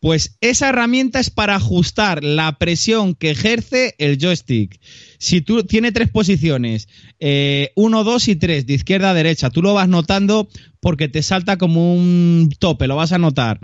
[0.00, 4.80] Pues esa herramienta es para ajustar la presión que ejerce el joystick.
[5.18, 9.60] Si tú tiene tres posiciones, eh, uno, dos y tres, de izquierda a derecha, tú
[9.60, 10.48] lo vas notando
[10.80, 13.60] porque te salta como un tope, lo vas a notar.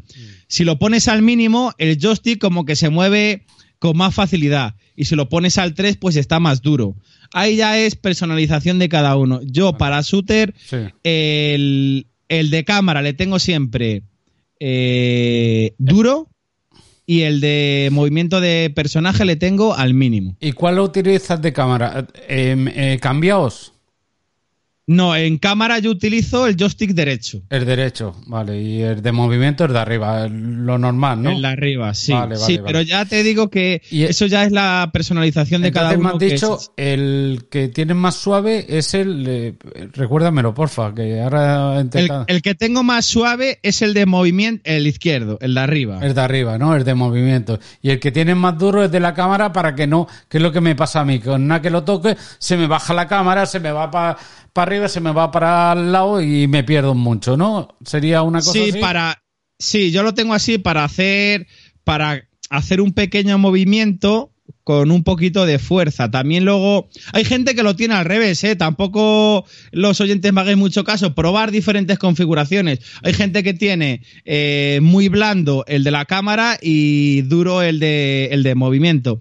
[0.46, 3.46] Si lo pones al mínimo, el joystick como que se mueve
[3.78, 4.74] con más facilidad.
[4.94, 6.96] Y si lo pones al 3, pues está más duro.
[7.32, 9.40] Ahí ya es personalización de cada uno.
[9.42, 10.76] Yo para shooter, Sí.
[11.02, 14.02] el, el de cámara le tengo siempre
[14.60, 16.28] eh, duro
[17.06, 20.36] y el de movimiento de personaje le tengo al mínimo.
[20.40, 22.06] ¿Y cuál utilizas de cámara?
[22.28, 23.72] Eh, eh, ¿Cambiaos?
[24.88, 27.42] No, en cámara yo utilizo el joystick derecho.
[27.50, 28.62] El derecho, vale.
[28.62, 31.30] Y el de movimiento es de arriba, lo normal, ¿no?
[31.30, 32.12] El de arriba, sí.
[32.12, 32.66] Vale, vale, sí, vale.
[32.66, 36.06] pero ya te digo que Y- eso ya es la personalización de cada Entonces me
[36.16, 36.24] uno.
[36.24, 39.24] has dicho, es- el que tienes más suave es el...
[39.28, 39.54] eh,
[39.92, 44.86] recuérdamelo, porfa, que ahora el, el que tengo más suave es el de movimiento, el
[44.86, 45.98] izquierdo, el de arriba.
[46.00, 46.76] El de arriba, ¿no?
[46.76, 47.58] El de movimiento.
[47.82, 50.42] Y el que tienes más duro es de la cámara para que no, que es
[50.44, 53.08] lo que me pasa a mí, con nada que lo toque, se me baja la
[53.08, 54.16] cámara, se me va para
[54.62, 57.68] arriba, se me va para el lado y me pierdo mucho, ¿no?
[57.84, 58.78] Sería una cosa Sí, así?
[58.78, 59.22] para.
[59.58, 61.46] Sí, yo lo tengo así para hacer.
[61.84, 64.32] Para hacer un pequeño movimiento
[64.64, 66.10] con un poquito de fuerza.
[66.10, 66.88] También luego.
[67.12, 68.56] Hay gente que lo tiene al revés, ¿eh?
[68.56, 71.14] Tampoco los oyentes me hagáis mucho caso.
[71.14, 72.80] Probar diferentes configuraciones.
[73.02, 78.28] Hay gente que tiene eh, muy blando el de la cámara y duro el de,
[78.32, 79.20] el de movimiento.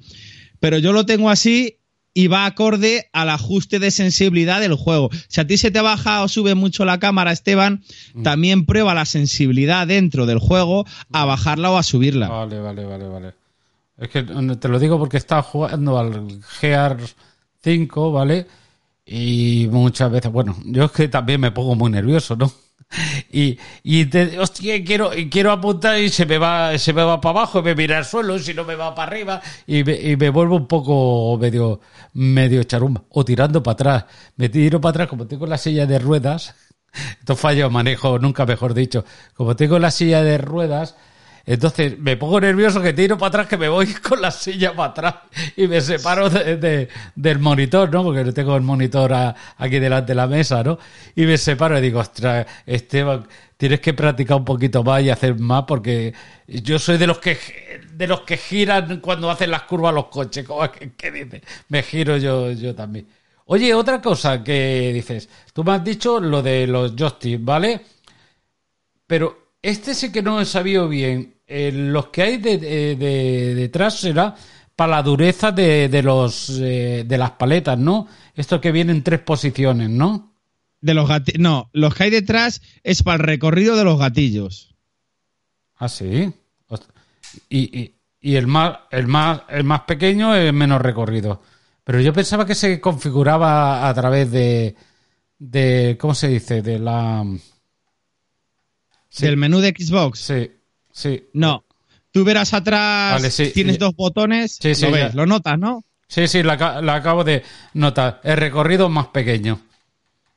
[0.60, 1.78] Pero yo lo tengo así
[2.18, 5.10] y va acorde al ajuste de sensibilidad del juego.
[5.28, 7.84] Si a ti se te baja o sube mucho la cámara, Esteban,
[8.24, 12.30] también prueba la sensibilidad dentro del juego a bajarla o a subirla.
[12.30, 13.34] Vale, vale, vale, vale.
[13.98, 18.48] Es que mm, te lo digo porque estaba jugando al GR5, ¿vale?
[19.06, 22.50] Y muchas veces, bueno, yo es que también me pongo muy nervioso, ¿no?
[23.32, 27.40] Y, y te, hostia, quiero, quiero apuntar y se me va, se me va para
[27.40, 30.16] abajo, y me mira al suelo, si no me va para arriba, y me, y
[30.16, 31.82] me vuelvo un poco medio,
[32.14, 34.06] medio charumba, o tirando para atrás.
[34.38, 36.56] Me tiro para atrás, como tengo la silla de ruedas,
[37.20, 40.96] esto fallo manejo, nunca mejor dicho, como tengo la silla de ruedas,
[41.46, 44.90] entonces me pongo nervioso que tiro para atrás, que me voy con la silla para
[44.92, 45.16] atrás
[45.56, 48.04] y me separo de- de- del monitor, ¿no?
[48.04, 49.14] Porque tengo el monitor
[49.58, 50.78] aquí delante de la mesa, ¿no?
[51.16, 53.28] Y me separo y digo, ostras, Esteban,
[53.58, 56.14] tienes que practicar un poquito más y hacer más porque
[56.48, 57.38] yo soy de los que
[57.94, 60.46] de los que giran cuando hacen las curvas los coches.
[60.46, 61.42] ¿Cómo es que, que dice?
[61.70, 63.08] Me giro yo, yo también.
[63.48, 67.82] Oye, otra cosa que dices, tú me has dicho lo de los joysticks, ¿vale?
[69.08, 71.35] Pero este sí que no he sabido bien.
[71.48, 74.36] Eh, los que hay de, de- de- detrás será
[74.76, 78.08] para la dureza de, de los eh, de las paletas, ¿no?
[78.34, 80.34] Esto que viene en tres posiciones, ¿no?
[80.82, 84.76] De los gati- No, los que hay detrás es para el recorrido de los gatillos.
[85.78, 86.34] Ah, sí.
[87.50, 91.42] Y, y, y el más el más el más pequeño es menos recorrido.
[91.84, 94.76] Pero yo pensaba que se configuraba a través de
[95.38, 96.62] de ¿cómo se dice?
[96.62, 97.24] De la
[99.10, 99.26] Sí.
[99.26, 100.20] Del menú de Xbox.
[100.20, 100.52] sí,
[100.96, 101.28] sí.
[101.34, 101.64] No.
[102.12, 103.52] Tú verás atrás, Vale, sí.
[103.54, 105.06] tienes dos botones, Sí, sí, lo ya.
[105.08, 105.84] ves, lo notas, ¿no?
[106.08, 108.22] Sí, sí, la acabo de notar.
[108.24, 109.60] El recorrido más pequeño.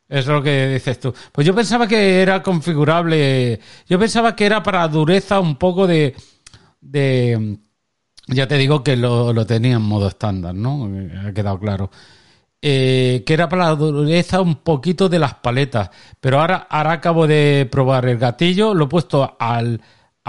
[0.08, 1.14] Es lo que dices tú.
[1.30, 3.60] Pues yo pensaba que era configurable.
[3.88, 6.16] Yo pensaba que era para dureza un poco de.
[6.80, 7.58] de
[8.26, 10.90] ya te digo que lo, lo tenía en modo estándar, ¿no?
[11.26, 11.90] Ha quedado claro.
[12.60, 15.90] Eh, que era para la dureza un poquito de las paletas.
[16.20, 19.80] Pero ahora, ahora acabo de probar el gatillo, lo he puesto al,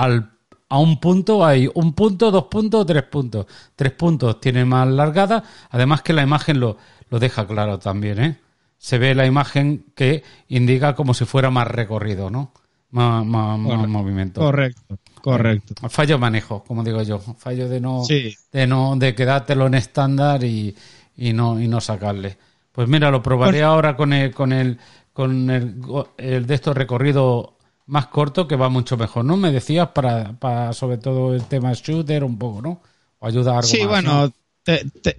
[0.03, 0.31] al,
[0.69, 3.45] a un punto, hay un punto, dos puntos, tres puntos.
[3.75, 6.77] Tres puntos tiene más largada, además que la imagen lo,
[7.09, 8.39] lo deja claro también, ¿eh?
[8.77, 12.53] Se ve la imagen que indica como si fuera más recorrido, ¿no?
[12.91, 14.39] Más, más- movimiento.
[14.41, 15.75] Correcto, correcto.
[15.89, 17.19] Fallo manejo, como digo yo.
[17.19, 18.33] Fallo de no, Sí.
[18.51, 20.75] de no, de quedártelo en estándar y,
[21.17, 22.37] y no, y no sacarle.
[22.71, 24.79] Pues mira, lo probaré Pues- ahora con el, con el,
[25.13, 25.75] con el,
[26.17, 27.57] el de estos recorrido
[27.89, 29.35] más corto que va mucho mejor, ¿no?
[29.35, 32.81] Me decías para, para sobre todo el tema shooter un poco, ¿no?
[33.19, 34.33] O ayuda a algo Sí, más, bueno, ¿no?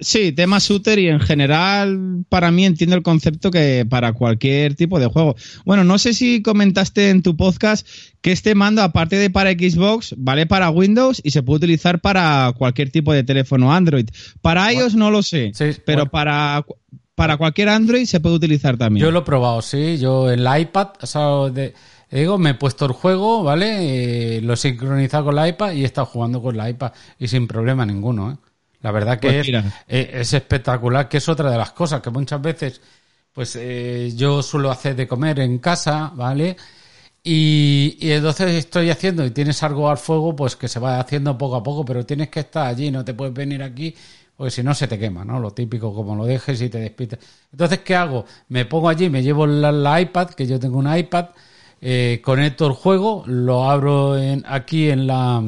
[0.01, 5.01] sí, tema shooter y en general para mí entiendo el concepto que para cualquier tipo
[5.01, 5.35] de juego.
[5.65, 7.87] Bueno, no sé si comentaste en tu podcast
[8.21, 12.53] que este mando, aparte de para Xbox, vale para Windows y se puede utilizar para
[12.57, 14.09] cualquier tipo de teléfono Android.
[14.41, 15.53] Para iOS no lo sé,
[15.85, 16.65] pero para,
[17.15, 19.05] para cualquier Android se puede utilizar también.
[19.05, 19.99] Yo lo he probado, sí.
[19.99, 21.75] Yo el iPad, o sea, de,
[22.19, 24.37] digo, me he puesto el juego, ¿vale?
[24.37, 27.29] Eh, lo he sincronizado con la iPad y he estado jugando con la iPad y
[27.29, 28.37] sin problema ninguno, ¿eh?
[28.83, 29.49] La verdad que pues
[29.89, 32.81] eh, es, espectacular, que es otra de las cosas que muchas veces,
[33.33, 36.57] pues eh, yo suelo hacer de comer en casa, ¿vale?
[37.23, 41.37] Y, y, entonces estoy haciendo y tienes algo al fuego, pues que se va haciendo
[41.37, 43.95] poco a poco, pero tienes que estar allí, no te puedes venir aquí,
[44.41, 45.39] porque si no se te quema, ¿no?
[45.39, 47.19] Lo típico, como lo dejes y te despites.
[47.53, 48.25] Entonces, ¿qué hago?
[48.49, 51.27] Me pongo allí, me llevo la, iPad, que yo tengo un iPad,
[51.81, 55.43] eh, conecto el juego, lo abro aquí en la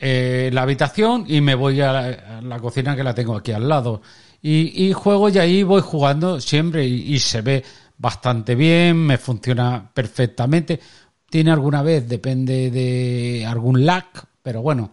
[0.00, 4.02] eh, la habitación y me voy a la, cocina que la tengo aquí al lado.
[4.40, 7.64] Y, juego y ahí voy jugando siempre y, se ve
[7.96, 10.78] bastante bien, me funciona perfectamente.
[11.28, 14.06] Tiene alguna vez, depende de algún lag,
[14.42, 14.92] pero bueno,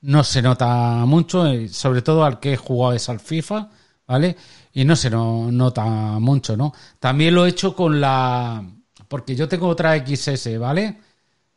[0.00, 3.68] no se nota mucho, eh, sobre todo al que he jugado es al FIFA,
[4.06, 4.36] ¿vale?
[4.72, 5.84] Y no se nota
[6.18, 6.72] mucho, ¿no?
[6.98, 8.64] También lo he hecho con la...
[9.08, 10.96] porque yo tengo otra XS, ¿vale?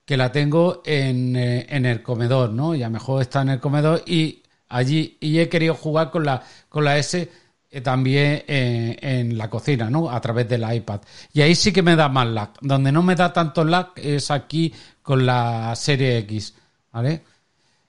[0.10, 2.74] que la tengo en, eh, en, el comedor, ¿no?
[2.74, 6.26] Y a lo mejor está en el comedor y allí, y he querido jugar con
[6.26, 7.30] la, con la S
[7.70, 10.10] eh, también eh, en la cocina, ¿no?
[10.10, 11.02] A través del iPad.
[11.32, 12.54] Y ahí sí que me da más lag.
[12.60, 16.56] Donde no me da tanto lag es aquí con la serie X,
[16.92, 17.22] ¿vale?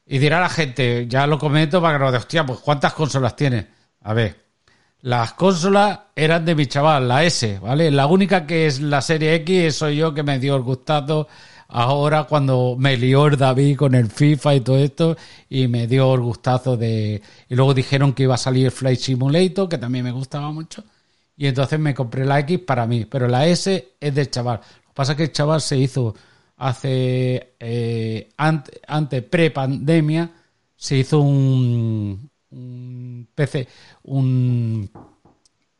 [0.04, 3.34] Y dirá la gente, ya lo comento para que nos de hostia, pues ¿cuántas consolas
[3.34, 3.66] tiene?
[4.02, 4.44] A ver,
[5.02, 7.90] las consolas eran de mi chaval, la S, ¿vale?
[7.90, 11.26] La única que es la serie X soy yo que me dio el gustazo
[11.70, 15.16] ahora cuando me lió el David con el FIFA y todo esto
[15.48, 17.22] y me dio el gustazo de...
[17.48, 20.84] Y luego dijeron que iba a salir Flight Simulator, que también me gustaba mucho.
[21.36, 24.58] Y entonces me compré la X para mí, pero la S es del chaval.
[24.58, 26.14] Lo que pasa es que el chaval se hizo
[26.56, 27.54] hace...
[27.58, 30.30] Eh, antes, pre-pandemia,
[30.76, 33.68] se hizo un, un PC,
[34.04, 34.90] un,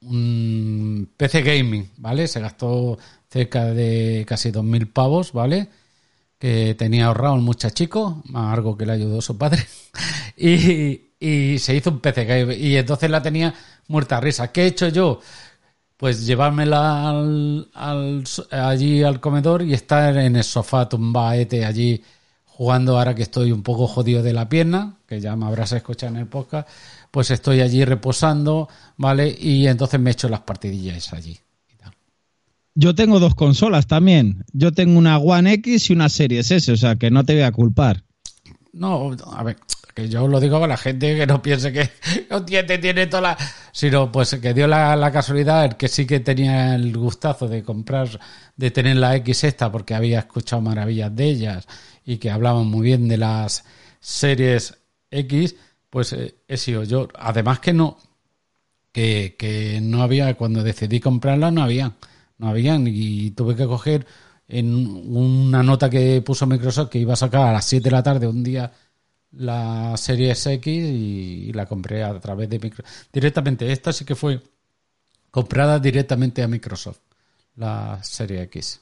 [0.02, 2.28] un PC gaming, ¿vale?
[2.28, 5.68] Se gastó cerca de casi 2.000 pavos, ¿vale?
[6.40, 9.64] que tenía ahorrado el muchachico, más algo que le ayudó su padre,
[10.36, 13.54] y, y se hizo un PC y entonces la tenía
[13.88, 14.50] muerta a risa.
[14.50, 15.20] ¿Qué he hecho yo?
[15.98, 17.68] Pues llevármela al,
[18.50, 22.02] allí al comedor y estar en el sofá tumbaete allí
[22.60, 26.12] jugando ahora que estoy un poco jodido de la pierna, que ya me habrás escuchado
[26.12, 26.68] en el podcast,
[27.10, 28.68] pues estoy allí reposando,
[28.98, 29.34] ¿vale?
[29.40, 31.38] Y entonces me echo las partidillas allí.
[32.74, 34.44] Yo tengo dos consolas también.
[34.52, 37.44] Yo tengo una One X y una Series S, o sea que no te voy
[37.44, 38.04] a culpar.
[38.74, 39.56] No, a ver,
[39.94, 41.88] que yo lo digo a la gente que no piense que
[42.30, 43.38] no tiene, tiene toda la.
[43.72, 48.20] Sino pues que dio la, casualidad, el que sí que tenía el gustazo de comprar,
[48.54, 51.66] de tener la X esta, porque había escuchado maravillas de ellas
[52.04, 53.64] y que hablaban muy bien de las
[54.00, 54.78] series
[55.10, 55.56] X,
[55.90, 57.08] pues eh, he sido yo.
[57.18, 57.98] Además que no,
[58.92, 61.94] que, que no había, cuando decidí comprarla, no había
[62.40, 64.06] no habían y tuve que coger
[64.48, 68.02] en una nota que puso Microsoft que iba a sacar a las 7 de la
[68.02, 68.72] tarde un día
[69.32, 73.12] la serie X y, la compré a través de Microsoft.
[73.12, 74.42] Directamente, esta sí que fue
[75.30, 76.98] comprada directamente a Microsoft,
[77.56, 78.80] la serie X.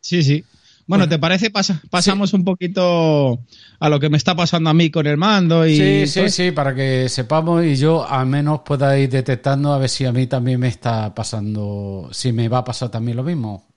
[0.00, 0.44] Sí, sí.
[0.88, 1.50] Bueno, ¿te parece?
[1.90, 3.44] pasamos un poquito
[3.78, 5.76] a lo que me está pasando a mí con el mando y.
[5.76, 9.90] Sí, sí, sí, para que sepamos y yo al menos pueda ir detectando a ver
[9.90, 13.68] si a mí también me está pasando, si me va a pasar también lo mismo.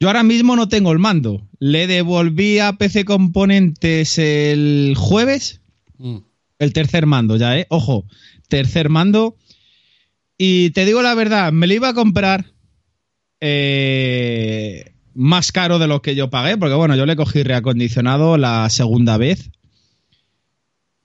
[0.00, 1.46] Yo ahora mismo no tengo el mando.
[1.58, 5.60] Le devolví a PC Componentes el jueves.
[5.98, 6.20] Mm.
[6.58, 7.66] El tercer mando ya, ¿eh?
[7.68, 8.06] Ojo,
[8.48, 9.36] tercer mando.
[10.38, 12.46] Y te digo la verdad, me lo iba a comprar.
[13.40, 18.68] Eh, más caro de lo que yo pagué, porque bueno, yo le cogí reacondicionado la
[18.70, 19.50] segunda vez.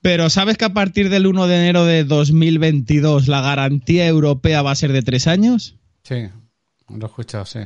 [0.01, 4.72] Pero ¿sabes que a partir del 1 de enero de 2022 la garantía europea va
[4.72, 5.76] a ser de tres años?
[6.03, 6.28] Sí,
[6.89, 7.60] lo he escuchado, sí.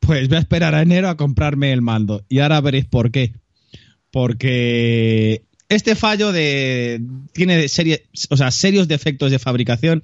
[0.00, 2.24] Pues voy a esperar a enero a comprarme el mando.
[2.28, 3.32] Y ahora veréis por qué.
[4.10, 7.02] Porque este fallo de
[7.32, 10.02] tiene serie, o sea, serios defectos de fabricación.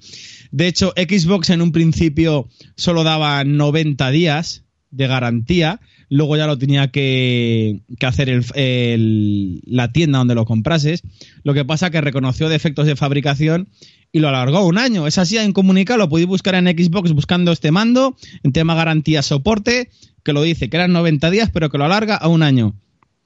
[0.51, 4.64] De hecho, Xbox en un principio solo daba 90 días
[4.95, 5.79] de garantía,
[6.09, 11.03] luego ya lo tenía que, hacer el, la tienda donde lo comprases.
[11.43, 13.67] Lo que pasa que reconoció defectos de fabricación
[14.11, 15.07] y lo alargó un año.
[15.07, 19.21] Es así en comunicado, lo podéis buscar en Xbox buscando este mando, en tema garantía
[19.21, 19.89] soporte,
[20.23, 22.75] que lo dice que eran 90 días, pero que lo alarga a un año.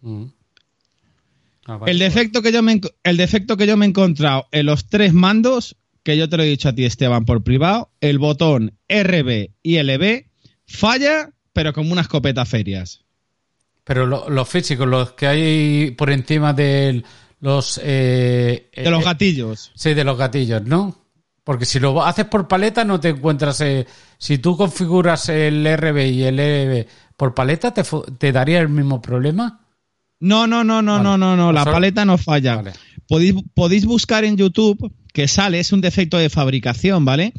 [0.02, 0.24] Mm.
[1.66, 1.92] Ah, vale.
[1.92, 5.14] El defecto, que yo me, el defecto que yo me he encontrado en los tres
[5.14, 9.52] mandos, que yo te lo he dicho a ti, Esteban, por privado, el botón RB
[9.62, 10.30] y LB
[10.70, 13.02] falla, pero como una escopeta ferias.
[13.84, 17.04] Pero lo- los físicos, los que hay por encima de
[17.42, 17.80] los...
[17.84, 19.72] eh, De los eh, gatillos.
[19.76, 20.96] Sí, de los gatillos, ¿no?
[21.44, 23.60] Porque si lo haces por paleta no te encuentras...
[23.62, 23.86] eh,
[24.18, 26.88] si tú configuras el RB y el LB
[27.18, 29.66] por paleta, ¿te, daría el mismo problema?
[30.22, 31.04] No, no, no, no, Vale.
[31.04, 32.56] no, no, no, la paleta no falla.
[32.58, 32.72] Vale.
[33.08, 37.34] Podéis, podéis buscar en YouTube, que sale, es un defecto de fabricación, ¿vale?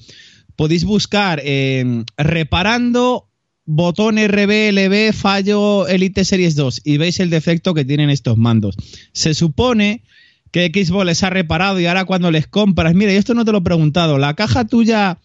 [0.57, 3.30] Podéis buscar eh, reparando
[3.71, 8.77] botón RB, LB, fallo Elite Series 2 y veis el defecto que tienen estos mandos.
[9.13, 10.03] Se supone
[10.51, 13.53] que Xbox les ha reparado y ahora cuando les compras, mira, y esto no te
[13.53, 15.19] lo he preguntado, la caja tuya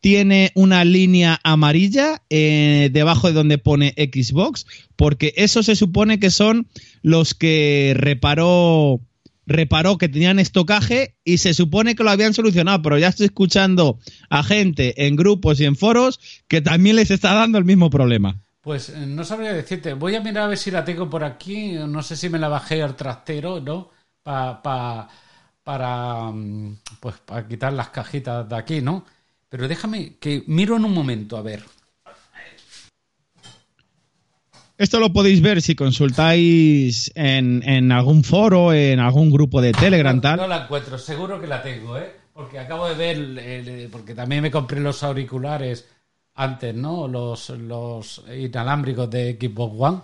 [0.00, 6.30] tiene una línea amarilla eh, debajo de donde pone Xbox, porque eso se supone que
[6.30, 6.66] son
[7.02, 9.00] los que reparó
[9.46, 13.98] reparó que tenían estocaje y se supone que lo habían solucionado, pero ya estoy escuchando
[14.28, 18.40] a gente en grupos y en foros que también les está dando el mismo problema.
[18.60, 19.94] Pues eh, no sabría decirte.
[19.94, 21.72] Voy a mirar a ver si la tengo por aquí.
[21.72, 23.90] No sé si me la bajé al trastero, ¿no?
[24.22, 25.08] Pa- pa-
[25.64, 29.04] para mm, pues para quitar las cajitas de aquí, ¿no?
[29.48, 31.64] Pero déjame que miro en un momento, a ver.
[34.80, 40.16] Esto lo podéis ver si consultáis en, en algún foro, en algún grupo de Telegram,
[40.16, 40.36] No, tal.
[40.38, 42.10] no la encuentro, seguro que la tengo, ¿eh?
[42.32, 45.86] Porque acabo de ver, el- el- porque también me compré los auriculares
[46.34, 47.06] antes, ¿no?
[47.08, 49.98] Los, los inalámbricos de Xbox One,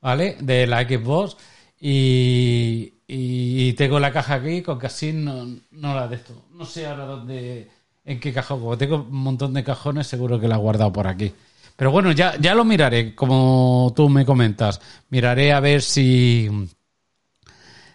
[0.00, 0.36] ¿vale?
[0.40, 1.36] De la Xbox.
[1.80, 6.34] Y, y tengo la caja aquí, con casi no, no la de esto.
[6.58, 7.68] No sé ahora dónde,
[8.04, 8.58] en qué cajón.
[8.58, 11.32] Como tengo un montón de cajones, seguro que la he guardado por aquí.
[11.76, 14.80] Pero bueno, ya, ya lo miraré, como tú me comentas.
[15.10, 16.48] Miraré a ver si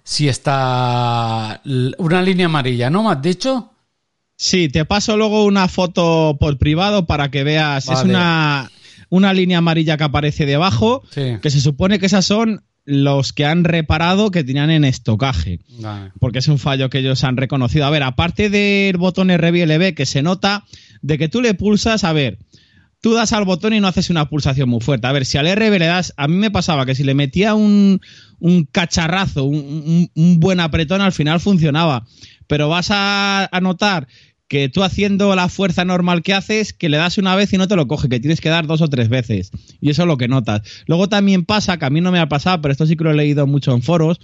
[0.04, 1.62] si está
[1.98, 3.04] una línea amarilla, ¿no?
[3.04, 3.72] ¿Me has dicho?
[4.36, 7.90] Sí, te paso luego una foto por privado para que veas.
[7.90, 8.72] Es una,
[9.10, 11.38] una línea amarilla que aparece debajo, Sí.
[11.42, 15.60] que se supone que esas son los que han reparado que tenían en estocaje.
[15.80, 16.12] Vale.
[16.20, 17.86] porque es un fallo que ellos han reconocido.
[17.86, 20.64] A ver, aparte del botón RB y LB, que se nota
[21.02, 22.38] de que tú le pulsas, a ver,
[23.02, 25.08] tú das al botón y no haces una pulsación muy fuerte.
[25.08, 27.54] A ver, si al RB le das, a mí me pasaba que si le metía
[27.54, 28.02] un,
[28.40, 32.06] un cacharrazo, un, un- un buen apretón, al final funcionaba.
[32.48, 34.08] Pero vas a, a notar
[34.48, 37.68] que tú haciendo la fuerza normal que haces, que le das una vez y no
[37.68, 39.52] te lo coge, que tienes que dar dos o tres veces.
[39.82, 40.62] Y eso es lo que notas.
[40.86, 43.12] Luego también pasa, que a mí no me ha pasado, pero esto sí que lo
[43.12, 44.20] he leído mucho en foros,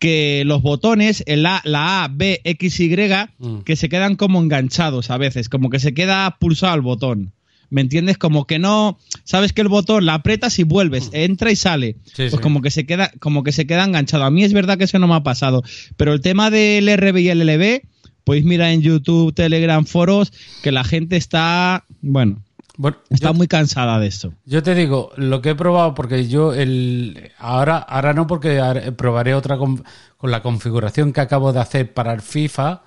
[0.00, 2.96] que los botones, el A, la A, B, X, Y,
[3.38, 3.58] Mm.
[3.64, 7.32] que se quedan como enganchados a veces, como que se queda pulsado el botón.
[7.72, 8.18] ¿Me entiendes?
[8.18, 11.94] Como que no, sabes que el botón la aprietas y vuelves, entra y sale.
[11.94, 12.04] Mm.
[12.04, 12.38] Sí, pues sí.
[12.38, 14.24] como que se queda, como que se queda enganchado.
[14.24, 15.62] A mí es verdad que eso no me ha pasado.
[15.96, 17.80] Pero el tema del RB y el LB,
[18.24, 22.42] pues mira en YouTube, Telegram, foros, que la gente está, bueno,
[22.76, 24.34] Bueno, está yo, muy cansada de esto.
[24.44, 28.60] yo te digo, lo que he probado, porque yo el ahora, ahora no, porque
[28.98, 29.82] probaré otra con,
[30.18, 32.82] con la configuración que acabo de hacer para el FIFA,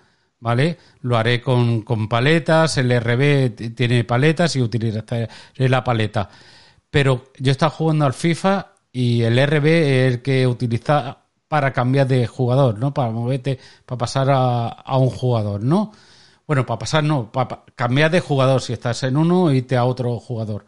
[0.45, 0.77] ¿vale?
[1.01, 5.27] Lo haré con, con paletas, el RB tiene paletas y utilizaré
[5.57, 6.29] la paleta.
[6.91, 11.17] Pero yo he estado jugando al FIFA y el RB es el que utiliza
[11.47, 12.93] para cambiar de jugador, ¿no?
[12.93, 15.91] Para moverte, para pasar a, a un jugador, ¿no?
[16.45, 18.61] Bueno, para pasar no, para cambiar de jugador.
[18.61, 20.67] Si estás en uno, irte a otro jugador.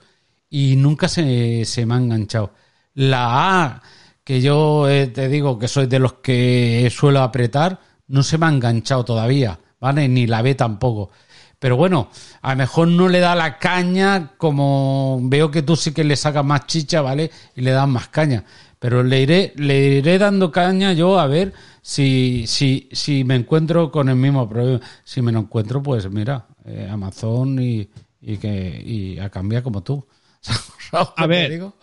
[0.50, 2.52] Y nunca se, se me ha enganchado.
[2.96, 3.82] La A,
[4.24, 8.46] que yo eh, te digo que soy de los que suelo apretar, no se me
[8.46, 10.08] ha enganchado todavía, ¿vale?
[10.08, 11.12] Ni la B tampoco.
[11.60, 12.10] Pero bueno,
[12.42, 16.16] a lo mejor no le da la caña como veo que tú sí que le
[16.16, 17.32] sacas más chicha, ¿vale?
[17.56, 18.44] Y le das más caña.
[18.80, 23.92] Pero le iré, le iré dando caña yo a ver si, si, si me encuentro
[23.92, 24.82] con el mismo problema.
[25.04, 27.90] Si me lo encuentro, pues mira, eh, Amazon y,
[28.22, 30.06] y que y a cambiar como tú.
[30.42, 31.74] ¿Sabes A ver, digo?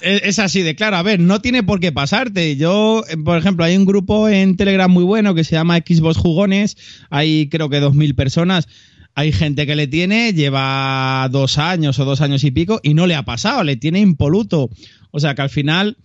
[0.00, 0.96] Es, así de claro.
[0.96, 2.56] A ver, no tiene por qué pasarte.
[2.56, 6.16] Yo, eh, por ejemplo, hay un grupo en Telegram muy bueno que se llama Xbox
[6.16, 6.76] Jugones.
[7.10, 8.68] Hay creo que 2.000 personas.
[9.14, 13.06] Hay gente que le tiene, lleva dos años o dos años y pico y no
[13.06, 14.70] le ha pasado, le tiene impoluto.
[15.10, 15.98] O sea que al final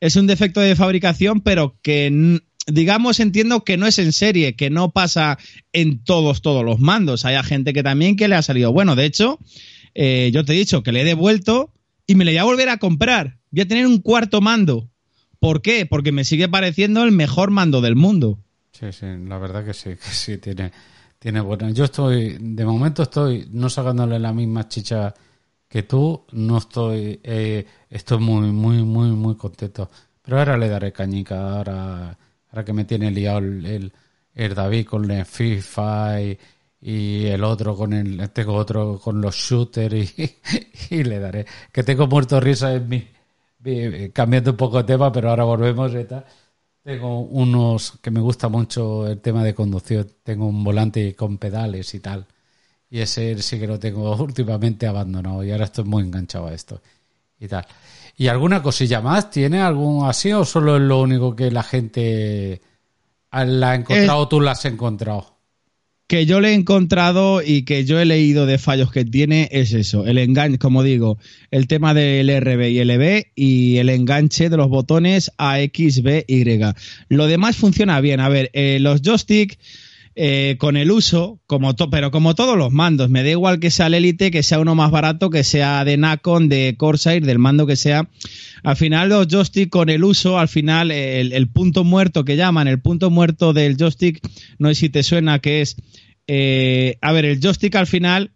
[0.00, 4.70] es un defecto de fabricación, pero que digamos entiendo que no es en serie, que
[4.70, 5.38] no pasa
[5.72, 7.24] en todos, todos los mandos.
[7.24, 8.94] Hay gente que también que le ha salido bueno.
[8.94, 9.38] De hecho,
[9.94, 11.72] eh, yo te he dicho que le he devuelto
[12.06, 13.38] y me le voy a volver a comprar.
[13.50, 14.90] Voy a tener un cuarto mando.
[15.38, 15.86] ¿Por qué?
[15.86, 18.38] Porque me sigue pareciendo el mejor mando del mundo.
[18.72, 20.72] Sí, sí, la verdad que sí, que sí, tiene,
[21.18, 21.70] tiene buena.
[21.70, 25.12] Yo estoy, de momento estoy no sacándole la misma chicha
[25.68, 29.90] que tú, no estoy, eh, estoy muy, muy, muy, muy contento.
[30.22, 32.18] Pero ahora le daré cañica, ahora
[32.52, 33.92] ahora que me tiene liado el,
[34.34, 36.38] el, David con el FIFA y,
[36.82, 40.36] y, el otro con el, tengo otro con los shooters y,
[40.90, 43.06] y le daré, que tengo muerto risa en mi,
[44.12, 46.24] cambiando un poco de tema, pero ahora volvemos y tal.
[46.82, 50.06] Tengo unos que me gusta mucho el tema de conducción.
[50.22, 52.26] Tengo un volante con pedales y tal.
[52.90, 56.82] Y ese sí que lo tengo últimamente abandonado y ahora estoy muy enganchado a esto
[57.38, 57.66] y tal.
[58.16, 59.30] ¿Y alguna cosilla más?
[59.30, 62.60] ¿Tiene algún así o solo es lo único que la gente
[63.32, 65.31] la ha encontrado o tú la has encontrado?
[66.12, 69.72] Que yo le he encontrado y que yo he leído de fallos que tiene es
[69.72, 71.16] eso, el enganche, como digo,
[71.50, 76.26] el tema del RB y LB y el enganche de los botones A, X, B,
[76.28, 76.44] Y.
[77.08, 78.20] Lo demás funciona bien.
[78.20, 79.58] A ver, eh, los joystick
[80.14, 83.86] eh, con el uso, como pero como todos los mandos, me da igual que sea
[83.86, 87.66] el Elite, que sea uno más barato, que sea de Nacon, de Corsair, del mando
[87.66, 88.10] que sea.
[88.62, 92.80] Al final los joystick con el uso, al final el, punto muerto que llaman, el
[92.80, 94.20] punto muerto del joystick,
[94.58, 95.76] no sé si te suena, que es,
[96.26, 98.32] eh, a ver, el joystick al final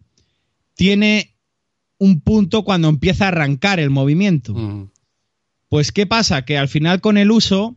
[0.75, 1.37] tiene
[1.99, 4.89] un punto cuando empieza a arrancar el movimiento.
[5.69, 6.45] Pues ¿qué pasa?
[6.47, 7.77] Que al final con el uso,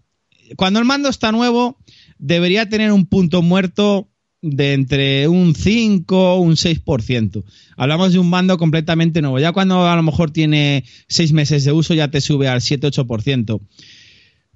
[0.56, 1.78] cuando el mando está nuevo,
[2.20, 4.10] debería tener un punto muerto
[4.42, 7.44] de entre un 5 o un 6%.
[7.76, 9.40] Hablamos de un mando completamente nuevo.
[9.40, 13.60] Ya cuando a lo mejor tiene 6 meses de uso ya te sube al 7-8%.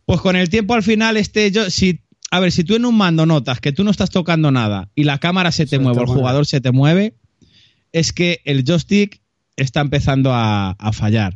[0.05, 2.01] Pues con el tiempo al final este yo si
[2.31, 5.03] a ver, si tú en un mando notas que tú no estás tocando nada y
[5.03, 7.15] la cámara se te mueve, el jugador se te mueve,
[7.91, 9.21] es que el joystick
[9.55, 11.35] está empezando a fallar.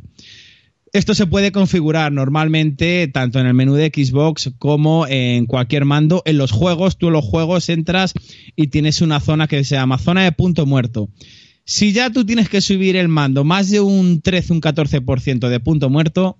[0.92, 6.22] Esto se puede configurar normalmente tanto en el menú de Xbox como en cualquier mando.
[6.24, 8.14] En los juegos, tú en los juegos entras
[8.56, 11.08] y tienes una zona que se llama zona de punto muerto.
[11.64, 15.60] Si ya tú tienes que subir el mando más de un 13, un 14% de
[15.60, 16.38] punto muerto,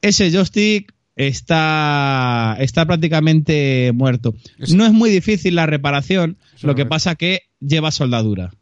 [0.00, 4.34] ese joystick está, está prácticamente muerto.
[4.74, 8.54] No es muy difícil la reparación, lo que pasa que lleva soldadura.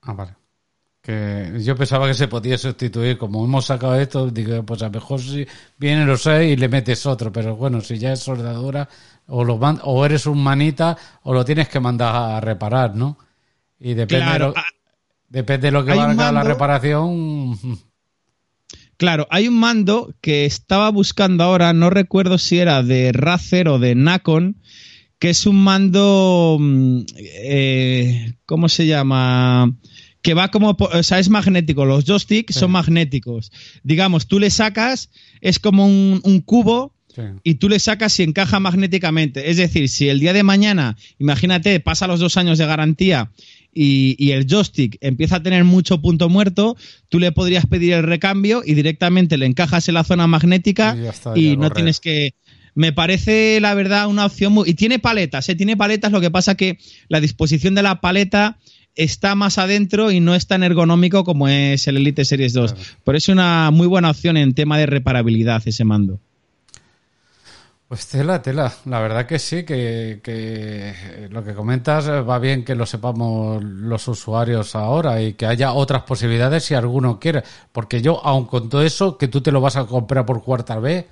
[0.00, 0.41] Ah, vale
[1.02, 4.92] que yo pensaba que se podía sustituir como hemos sacado esto digo pues a lo
[4.92, 5.44] mejor si
[5.76, 8.88] viene los seis y le metes otro pero bueno si ya es soldadura
[9.26, 13.18] o lo o eres un manita o lo tienes que mandar a reparar no
[13.80, 14.64] y depende de lo, ah,
[15.28, 17.58] depende de lo que valga la reparación
[18.98, 23.80] Claro, hay un mando que estaba buscando ahora, no recuerdo si era de Razer o
[23.80, 24.62] de Nacon,
[25.18, 29.74] que es un mando, mm, eh, ¿cómo se llama?
[30.22, 31.84] Que va como, o sea, es magnético.
[31.84, 33.50] Los joysticks son magnéticos.
[33.82, 35.10] Digamos, tú le sacas,
[35.40, 36.94] es como un, cubo
[37.42, 39.50] y tú le sacas y encaja magnéticamente.
[39.50, 43.32] Es decir, si el día de mañana, imagínate, pasa los dos años de garantía
[43.74, 46.76] y, el joystick empieza a tener mucho punto muerto,
[47.08, 50.96] tú le podrías pedir el recambio y directamente le encajas en la zona magnética
[51.34, 52.34] y, no tienes que
[52.74, 54.70] me parece la verdad una opción muy...
[54.70, 55.54] Y tiene paletas, ¿eh?
[55.54, 58.56] tiene paletas, lo que pasa que la disposición de la paleta
[58.94, 62.74] está más adentro y no es tan ergonómico como es el Elite Series 2.
[63.04, 66.20] Pero es una muy buena opción en tema de reparabilidad ese mando.
[67.88, 68.72] Pues tela, tela.
[68.86, 74.74] La verdad que sí, que, lo que comentas va bien que lo sepamos los usuarios
[74.74, 77.42] ahora y que haya otras posibilidades si alguno quiere.
[77.70, 80.78] Porque yo, aun con todo eso, que tú te lo vas a comprar por cuarta
[80.78, 81.04] vez,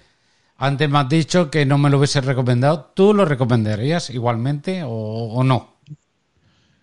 [0.57, 2.93] antes me has dicho que no me lo hubiese recomendado.
[2.95, 5.80] ¿Tú lo recomendarías igualmente o no?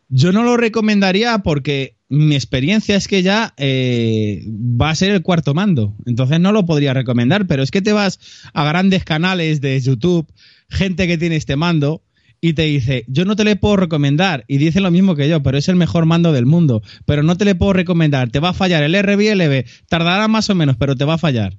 [0.10, 5.22] Yo no lo recomendaría porque mi experiencia es que ya eh, va a ser el
[5.22, 5.95] cuarto mando.
[6.05, 8.20] Entonces no lo podría recomendar, pero es que te vas
[8.53, 10.32] a grandes canales de YouTube,
[10.70, 12.03] gente que tiene este mando,
[12.39, 15.41] y te dice, yo no te le puedo recomendar, y dice lo mismo que yo,
[15.41, 18.49] pero es el mejor mando del mundo, pero no te le puedo recomendar, te va
[18.49, 21.58] a fallar el RBLB, tardará más o menos, pero te va a fallar.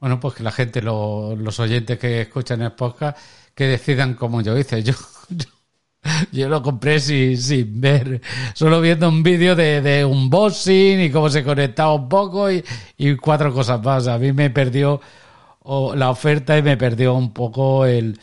[0.00, 3.18] Bueno, pues que la gente, los oyentes que escuchan el podcast,
[3.54, 4.82] que decidan como yo hice.
[4.82, 4.94] Yo
[6.32, 8.20] yo lo compré sin, sin ver,
[8.54, 12.62] solo viendo un vídeo de, de unboxing y cómo se conectaba un poco y,
[13.20, 14.06] cuatro cosas más.
[14.06, 15.00] A mí me perdió
[15.94, 18.18] la oferta y me perdió un poco el...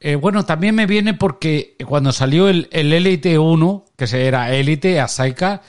[0.00, 5.00] Eh, bueno, también me viene porque cuando salió el, el Elite 1, que era Elite,
[5.00, 5.62] a Saika,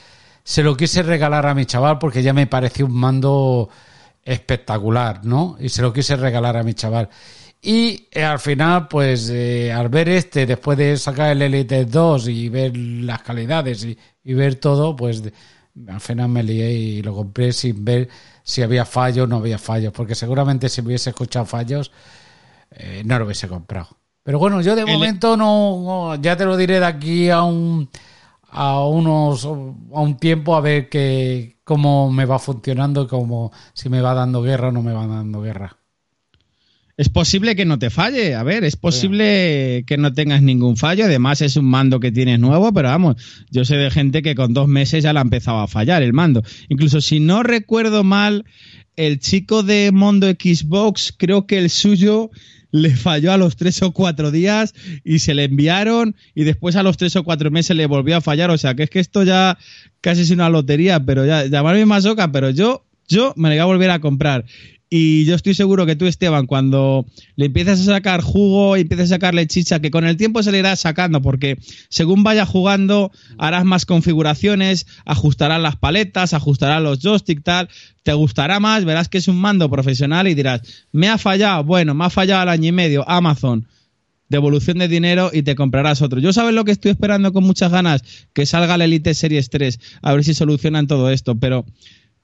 [0.44, 3.70] se lo quise regalar a mi chaval porque ya me pareció un mando
[4.26, 5.56] espectacular, ¿no?
[5.60, 7.10] Y se lo quise regalar a mi chaval.
[7.68, 12.28] Y eh, al final, pues eh, al ver este, después de sacar el Elite 2
[12.28, 13.88] y ver las calidades
[14.24, 15.24] y, ver todo, pues
[15.88, 18.08] al final me lié y lo compré sin ver
[18.44, 21.92] si había fallos o no había fallos, porque seguramente si hubiese escuchado fallos,
[22.70, 23.98] eh, no lo hubiese comprado.
[24.22, 27.90] Pero bueno, yo de momento no, ya te lo diré de aquí a un
[28.52, 34.02] a unos a un tiempo a ver que cómo me va funcionando, como si me
[34.02, 35.78] va dando guerra o no me va dando guerra.
[36.98, 41.04] Es posible que no te falle, a ver, es posible que no tengas ningún fallo,
[41.04, 43.18] además es un mando que tienes nuevo, pero vamos,
[43.52, 46.14] yo sé de gente que con dos meses ya la ha empezado a fallar el
[46.14, 46.42] mando.
[46.70, 48.46] Incluso si no recuerdo mal,
[48.96, 52.32] el chico de Mondo Xbox, creo que el suyo
[52.72, 54.74] le falló a los tres o cuatro días
[55.04, 58.22] y se le enviaron y después a los tres o cuatro meses le volvió a
[58.22, 58.52] fallar.
[58.52, 59.58] O sea, que es que esto ya
[60.02, 63.66] casi es una lotería, pero ya, llamarme masoca, pero yo, yo me lo voy a
[63.66, 64.46] volver a comprar.
[64.90, 67.06] Y yo estoy seguro que tú, Esteban, cuando
[67.36, 70.52] le empiezas a sacar jugo y empiezas a sacarle chicha, que con el tiempo se
[70.52, 71.58] le irá sacando, porque
[71.90, 77.68] según vaya jugando, harás más configuraciones, ajustarás las paletas, ajustarás los joystick, tal,
[78.04, 80.62] te gustará más, verás que es un mando profesional y dirás,
[80.92, 83.68] me ha fallado, bueno, me ha fallado al año y medio, Amazon,
[84.30, 86.20] devolución de dinero y te comprarás otro.
[86.20, 89.80] Yo sabes lo que estoy esperando con muchas ganas, que salga el Elite Series 3,
[90.04, 91.66] a ver si solucionan todo esto, pero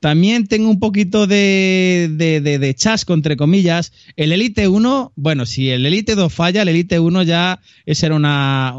[0.01, 3.93] también tengo un poquito de, de, de, chasco, entre comillas.
[4.15, 8.73] El Elite 1, bueno, si el Elite 2 falla, el Elite 1 ya es una,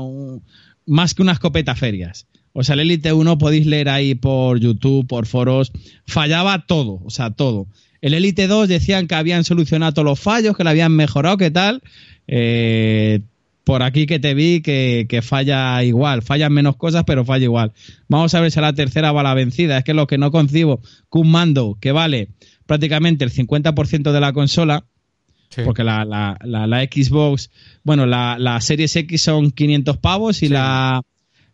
[0.84, 2.26] más que una escopeta ferias.
[2.52, 5.70] O sea, el Elite 1 podéis leer ahí por YouTube, por foros,
[6.06, 7.68] fallaba todo, o sea, todo.
[8.00, 11.52] El Elite 2 decían que habían solucionado todos los fallos, que lo habían mejorado, ¿qué
[11.52, 11.82] tal?
[12.26, 13.20] Eh,
[13.64, 17.72] por aquí que te vi que, falla igual, fallan menos cosas, pero falla igual.
[18.08, 19.78] Vamos a ver si a la tercera va la vencida.
[19.78, 22.28] Es que lo que no concibo, que un mando que vale
[22.66, 24.84] prácticamente el 50% de la consola,
[25.64, 27.50] porque la, la, la, Xbox,
[27.84, 31.02] bueno, la, la Series X son 500 pavos y la,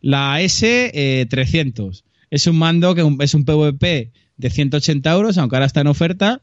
[0.01, 1.99] la S 300.
[1.99, 5.89] Eh, es un mando que es un PvP de 180 euros, aunque ahora está en
[5.89, 6.41] oferta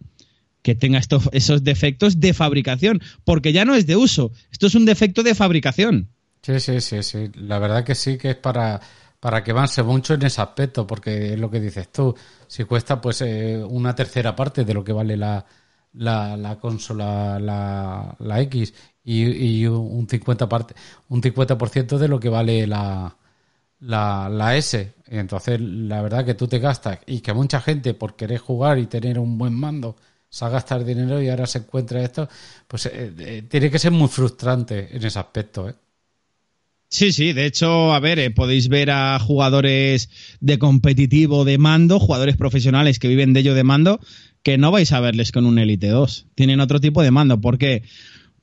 [0.65, 4.73] que tenga estos, esos defectos de fabricación, porque ya no es de uso, esto es
[4.73, 6.09] un defecto de fabricación.
[6.41, 7.29] Sí, sí, sí, sí.
[7.35, 8.81] La verdad que sí que es para,
[9.19, 12.15] para que avance mucho en ese aspecto, porque es lo que dices tú.
[12.47, 15.45] Si cuesta pues eh, una tercera parte de lo que vale la,
[15.93, 20.73] la, consola, la, la X, y, y, un 50 parte,
[21.09, 23.15] un 50% de lo que vale la,
[23.81, 24.95] la, la S.
[25.05, 28.87] Entonces, la verdad que tú te gastas y que mucha gente por querer jugar y
[28.87, 29.95] tener un buen mando
[30.35, 32.27] se ha gastado dinero y ahora se encuentra esto,
[32.67, 35.69] pues eh, eh, tiene que ser muy frustrante en ese aspecto.
[35.69, 35.75] ¿eh?
[36.89, 40.09] Sí, sí, de hecho, a ver, podéis ver a jugadores
[40.41, 44.01] de competitivo de mando, jugadores profesionales que viven de ello de mando,
[44.43, 46.27] que no vais a verles con un Elite 2.
[46.35, 47.39] Tienen otro tipo de mando.
[47.39, 47.83] ¿Por qué?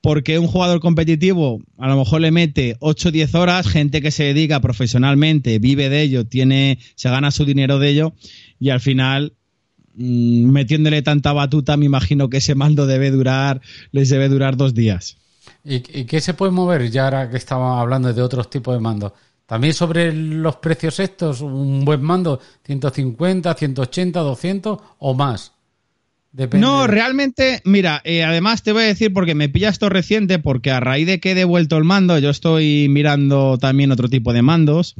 [0.01, 4.09] Porque un jugador competitivo a lo mejor le mete 8 o 10 horas, gente que
[4.09, 8.13] se dedica profesionalmente, vive de ello, tiene, se gana su dinero de ello,
[8.59, 9.33] y al final
[9.95, 14.73] Mm, metiéndole tanta batuta, me imagino que ese mando debe durar, les debe durar dos
[14.73, 15.17] días.
[15.63, 19.13] ¿Y, qué se puede mover ya ahora que estamos hablando de otros tipos de mandos?
[19.45, 25.51] También sobre los precios estos, un buen mando, 150, 180, 200 o más.
[26.53, 30.71] No, realmente, mira, eh, además te voy a decir porque me pilla esto reciente, porque
[30.71, 34.41] a raíz de que he devuelto el mando, yo estoy mirando también otro tipo de
[34.41, 34.95] mandos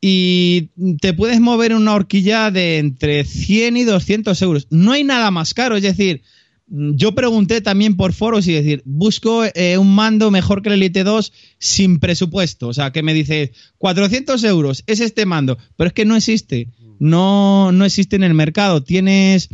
[0.00, 0.70] y
[1.00, 4.66] te puedes mover una horquilla de entre 100 y 200 euros.
[4.70, 6.22] No hay nada más caro, es decir,
[6.66, 11.04] yo pregunté también por foros y decir, busco eh, un mando mejor que el Elite
[11.04, 12.68] 2 sin presupuesto.
[12.68, 16.68] O sea, que me dice, 400 euros es este mando, pero es que no existe.
[16.98, 18.82] No, no existe en el mercado.
[18.82, 19.48] Tienes,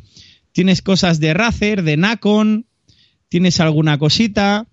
[0.52, 2.66] tienes cosas de Razer, de Nacon,
[3.28, 4.68] tienes alguna cosita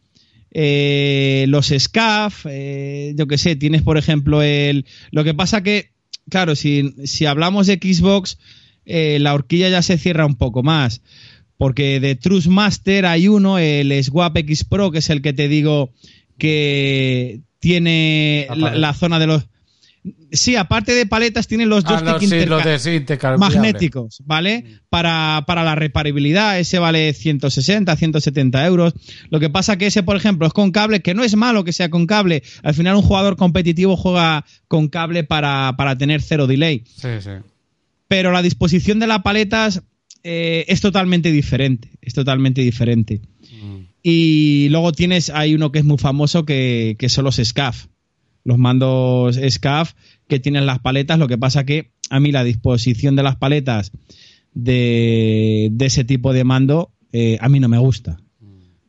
[0.53, 4.85] eh, los SCAF, eh, yo que sé, tienes por ejemplo el...
[5.11, 5.91] Lo que pasa que,
[6.29, 8.37] claro, si, si hablamos de Xbox,
[8.85, 11.01] eh, la horquilla ya se cierra un poco más,
[11.57, 15.91] porque de Master hay uno, el Swap X Pro, que es el que te digo
[16.37, 19.47] que tiene la zona de los
[20.31, 24.63] Sí, aparte de paletas, tienen los ah, joysticks magnéticos, ¿vale?
[24.63, 24.79] Mm.
[24.89, 28.93] Para, para, la reparabilidad, ese vale 160, 170 euros.
[29.29, 31.71] Lo que pasa que ese, por ejemplo, es con cable, que no es malo que
[31.71, 32.43] sea con cable.
[32.63, 36.83] Al final, un jugador competitivo juega con cable para, tener cero delay.
[36.85, 37.31] Sí, sí.
[38.09, 39.83] Pero la disposición de las paletas
[40.23, 41.91] eh, es totalmente diferente.
[42.01, 43.21] Es totalmente diferente.
[43.41, 43.85] Mm.
[44.01, 47.85] Y luego tienes, hay uno que es muy famoso que, que son los SCAF
[48.43, 49.93] los mandos SCAF
[50.27, 51.19] que tienen las paletas.
[51.19, 53.91] Lo que pasa que a mí la disposición de las paletas
[54.53, 58.19] de, ese tipo de mando eh, a mí no me gusta.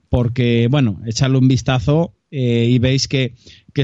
[0.08, 3.34] Porque, bueno, echarle un vistazo eh, y veis que,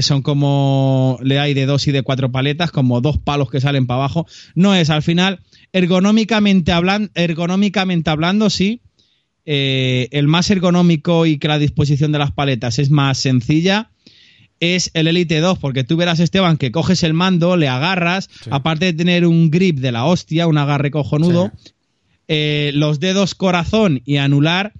[0.01, 3.85] son como le hay de dos y de cuatro paletas, como dos palos que salen
[3.85, 4.25] para abajo.
[4.55, 5.41] No es, al final,
[5.73, 8.81] ergonómicamente, hablando, ergonómicamente hablando, sí.
[9.45, 13.89] Eh, el más ergonómico y que la disposición de las paletas es más sencilla
[14.61, 18.85] es el Elite 2, porque tú verás, Esteban, que coges el mando, le agarras, aparte
[18.85, 21.51] de tener un grip de la hostia, un agarre cojonudo,
[22.27, 24.71] eh, los dedos corazón y anular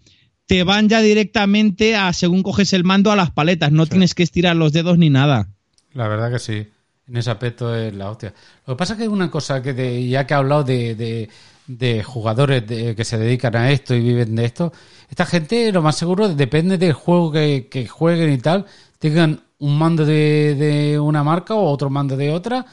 [0.46, 3.72] te van ya directamente a, según coges el mando, a las paletas.
[3.72, 5.48] No tienes que estirar los dedos ni nada.
[5.94, 6.68] La verdad que sí.
[7.08, 8.34] En ese aspecto es la hostia.
[8.68, 10.96] Lo que pasa es que hay una cosa que, de, ya que he hablado de,
[10.96, 11.30] de,
[11.68, 14.72] de jugadores de, que se dedican a esto y viven de esto,
[15.10, 18.66] esta gente lo más seguro depende del juego que, que jueguen y tal,
[19.00, 22.66] tengan un mando de, de una marca o otro mando de otra.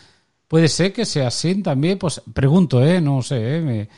[0.49, 3.01] Puede ser que sea así también, pues pregunto, ¿eh?
[3.01, 3.61] No sé, ¿eh?
[3.61, 3.89] Me-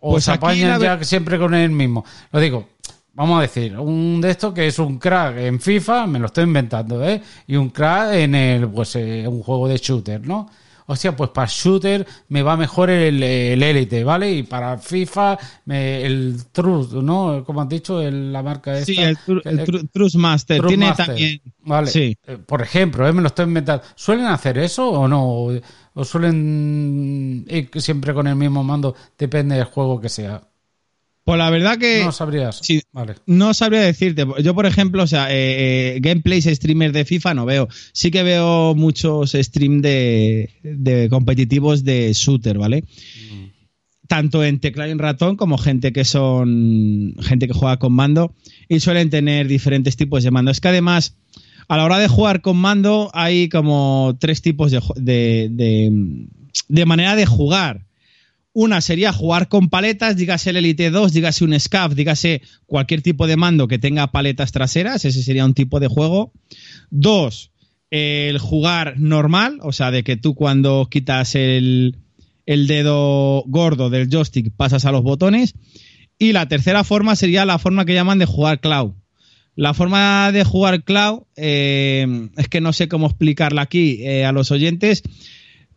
[0.00, 2.04] o Pues se apañan ya siempre con el mismo.
[2.32, 2.68] Lo digo,
[3.14, 6.44] vamos a decir, un de estos que es un crack en FIFA, me lo estoy
[6.44, 7.22] inventando, ¿eh?
[7.46, 10.50] Y un crack en el, pues, eh, un juego de shooter, ¿no?
[10.86, 14.32] O sea, pues para shooter me va mejor el, el Elite, ¿vale?
[14.32, 17.44] Y para FIFA me- el Truth, ¿no?
[17.44, 18.86] Como has dicho, el- la marca esta.
[18.86, 20.66] Sí, el, Tru- el Eh, Tru- Trust Master.
[20.66, 21.06] Tiene Master.
[21.06, 21.40] también.
[21.60, 21.86] Vale.
[21.90, 22.16] Sí.
[22.26, 23.84] Eh, Por ejemplo, eh, me lo estoy inventando.
[23.94, 25.48] ¿Suelen hacer eso o no?
[25.94, 28.94] ¿O suelen ir siempre con el mismo mando?
[29.18, 30.42] Depende del juego que sea.
[31.24, 32.02] Pues la verdad que.
[32.04, 32.58] No sabrías.
[32.62, 32.82] sí.
[32.92, 33.14] Vale.
[33.26, 34.26] No sabría decirte.
[34.42, 37.68] Yo, por ejemplo, o sea, eh, eh, gameplays streamers de FIFA no veo.
[37.92, 42.84] Sí que veo muchos stream de, de competitivos de shooter, ¿vale?
[44.08, 48.34] Tanto en teclado y en ratón como gente que son gente que juega con mando
[48.68, 50.50] y suelen tener diferentes tipos de mando.
[50.50, 51.16] Es que además,
[51.68, 56.26] a la hora de jugar con mando hay como tres tipos de, de,
[56.68, 57.86] de manera de jugar.
[58.54, 63.26] Una sería jugar con paletas, dígase el Elite 2, dígase un SCAF, dígase cualquier tipo
[63.26, 66.32] de mando que tenga paletas traseras, ese sería un tipo de juego.
[66.90, 67.50] Dos,
[67.90, 71.96] el jugar normal, o sea, de que tú cuando quitas el,
[72.46, 75.54] el dedo gordo del joystick pasas a los botones.
[76.18, 78.92] Y la tercera forma sería la forma que llaman de jugar cloud.
[79.54, 84.32] La forma de jugar cloud, eh, es que no sé cómo explicarla aquí eh, a
[84.32, 85.02] los oyentes,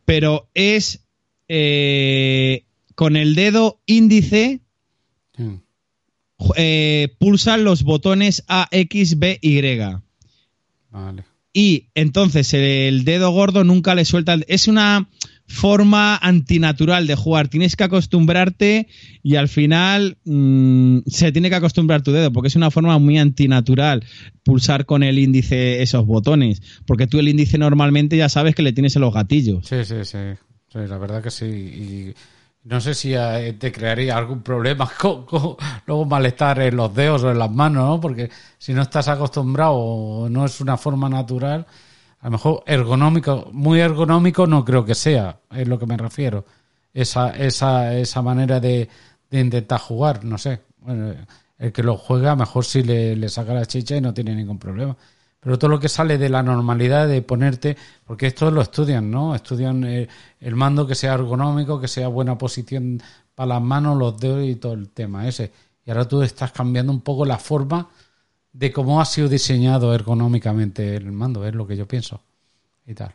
[0.06, 1.05] pero es
[1.48, 2.64] eh,
[2.96, 4.62] con el dedo índice
[6.56, 9.62] eh, pulsan los botones A, X, B, Y.
[10.90, 11.24] Vale.
[11.54, 14.34] Y entonces el dedo gordo nunca le suelta.
[14.34, 15.08] el- Es una
[15.48, 17.48] forma antinatural de jugar.
[17.48, 18.88] Tienes que acostumbrarte
[19.24, 23.18] y al final mm, se tiene que acostumbrar tu dedo porque es una forma muy
[23.20, 24.04] antinatural
[24.44, 26.62] pulsar con el índice esos botones.
[26.86, 29.66] Porque tú el índice normalmente ya sabes que le tienes en los gatillos.
[29.68, 30.18] Sí, sí, sí.
[30.76, 31.46] La verdad que sí.
[31.46, 32.16] Y
[32.66, 35.26] no sé si eh, te crearía algún problema con,
[35.86, 38.02] luego malestar en los dedos o en las manos, ¿no?
[38.02, 41.66] Porque si no estás acostumbrado o no es una forma natural,
[42.20, 46.46] a lo mejor ergonómico, muy ergonómico no creo que sea, es lo que me refiero.
[46.94, 48.90] Esa, esa, esa manera de,
[49.30, 50.62] de intentar jugar, no sé.
[50.80, 51.14] Bueno,
[51.58, 54.60] el que lo juega, mejor sí le, le saca la chicha y no tiene ningún
[54.60, 54.96] problema.
[55.46, 59.36] Pero todo lo que sale de la normalidad de ponerte, porque esto lo estudian, ¿no?
[59.36, 60.10] Estudian eh,
[60.42, 63.00] el mando que sea ergonómico, que sea buena posición
[63.36, 65.52] para las manos, los dedos y todo el tema ese.
[65.86, 67.88] Y ahora tú estás cambiando un poco la forma
[68.54, 72.22] de cómo ha sido diseñado ergonómicamente el mando, es lo que yo pienso.
[72.88, 73.14] Y tal.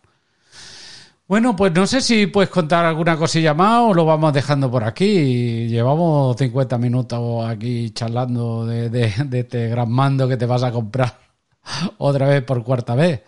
[1.27, 4.83] Bueno, pues no sé si puedes contar alguna cosilla más o lo vamos dejando por
[4.85, 5.69] aquí.
[5.69, 10.73] Llevamos 50 minutos aquí charlando de, de- de este gran mando que te vas a
[10.73, 11.30] comprar
[11.99, 13.23] otra vez por cuarta vez.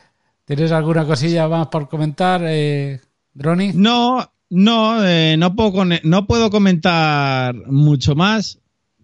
[0.45, 3.01] ¿Tienes alguna cosilla más por comentar, eh,
[3.33, 3.73] Droni?
[3.75, 8.59] No, no, eh, no, puedo no puedo comentar mucho más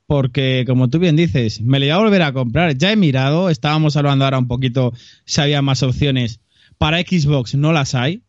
[0.07, 2.76] porque, como tú bien dices, me lo voy a volver a comprar.
[2.76, 4.93] Ya he mirado, estábamos hablando ahora un poquito
[5.26, 6.41] si había más opciones.
[6.78, 8.22] Para Xbox no las hay.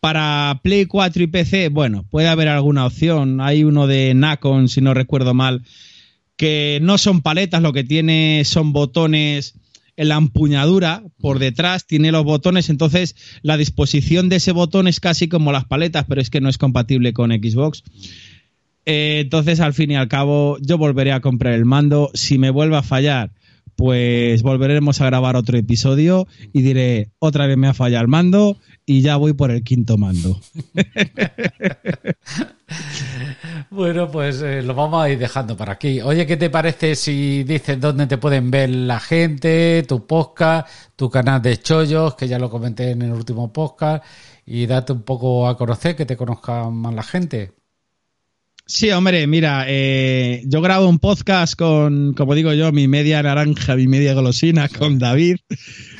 [0.00, 3.40] Para Play 4 y PC, bueno, puede haber alguna opción.
[3.40, 5.62] Hay uno de Nacon, si no recuerdo mal,
[6.36, 9.54] que no son paletas, lo que tiene son botones
[9.96, 15.00] en la empuñadura por detrás, tiene los botones, entonces la disposición de ese botón es
[15.00, 17.82] casi como las paletas, pero es que no es compatible con Xbox.
[18.84, 22.10] Eh, entonces, al fin y al cabo, yo volveré a comprar el mando.
[22.14, 23.32] Si me vuelve a fallar,
[23.74, 28.58] pues volveremos a grabar otro episodio y diré, otra vez me ha fallado el mando
[28.86, 30.40] y ya voy por el quinto mando.
[33.70, 36.00] Bueno, pues eh, lo vamos a ir dejando por aquí.
[36.00, 41.10] Oye, ¿qué te parece si dices dónde te pueden ver la gente, tu podcast, tu
[41.10, 44.04] canal de chollos, que ya lo comenté en el último podcast,
[44.46, 47.52] y date un poco a conocer, que te conozca más la gente?
[48.68, 53.76] Sí, hombre, mira, eh, yo grabo un podcast con, como digo yo, mi media naranja,
[53.76, 55.36] mi media golosina, con David.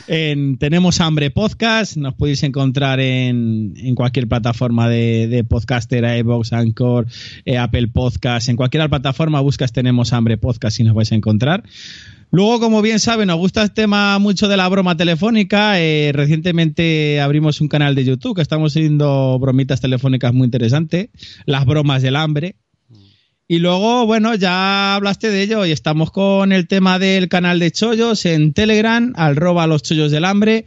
[0.09, 6.53] En Tenemos Hambre Podcast, nos podéis encontrar en, en cualquier plataforma de, de podcaster, iVoox,
[6.53, 7.07] Anchor,
[7.45, 11.63] eh, Apple Podcast, en cualquier plataforma buscas Tenemos Hambre Podcast y nos vais a encontrar.
[12.31, 15.81] Luego, como bien saben, nos gusta el tema mucho de la broma telefónica.
[15.81, 21.09] Eh, recientemente abrimos un canal de YouTube que estamos haciendo bromitas telefónicas muy interesantes,
[21.47, 22.57] las bromas del hambre.
[23.49, 27.71] Y luego, bueno, ya hablaste de ello y estamos con el tema del canal de
[27.71, 30.65] chollos en Telegram, al roba los chollos del hambre,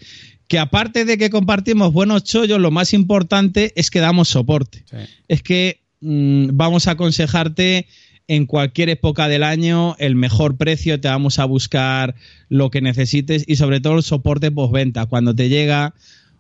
[0.48, 4.86] que aparte de que compartimos buenos chollos, lo más importante es que damos soporte.
[4.90, 4.98] Sí.
[5.28, 7.86] Es que mm, vamos a aconsejarte
[8.30, 12.14] en cualquier época del año el mejor precio, te vamos a buscar
[12.48, 15.08] lo que necesites y sobre todo el soporte postventa.
[15.08, 15.96] Cuando te llega,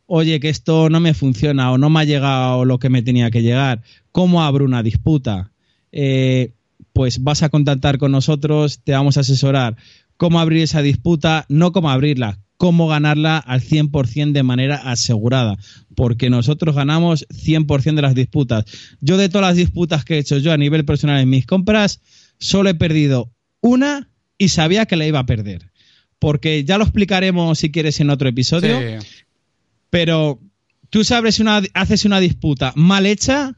[0.05, 3.31] oye, que esto no me funciona o no me ha llegado lo que me tenía
[3.31, 3.81] que llegar,
[4.11, 5.51] ¿cómo abro una disputa?
[5.91, 6.51] Eh,
[6.93, 9.75] pues vas a contactar con nosotros, te vamos a asesorar
[10.15, 15.55] cómo abrir esa disputa, no cómo abrirla, cómo ganarla al 100% de manera asegurada,
[15.95, 18.65] porque nosotros ganamos 100% de las disputas.
[18.99, 22.01] Yo de todas las disputas que he hecho yo a nivel personal en mis compras,
[22.37, 23.31] solo he perdido
[23.61, 25.71] una y sabía que la iba a perder.
[26.19, 29.07] Porque ya lo explicaremos si quieres en otro episodio, Sí.
[29.89, 30.41] pero
[30.89, 33.57] tú sabes una, haces una disputa mal hecha,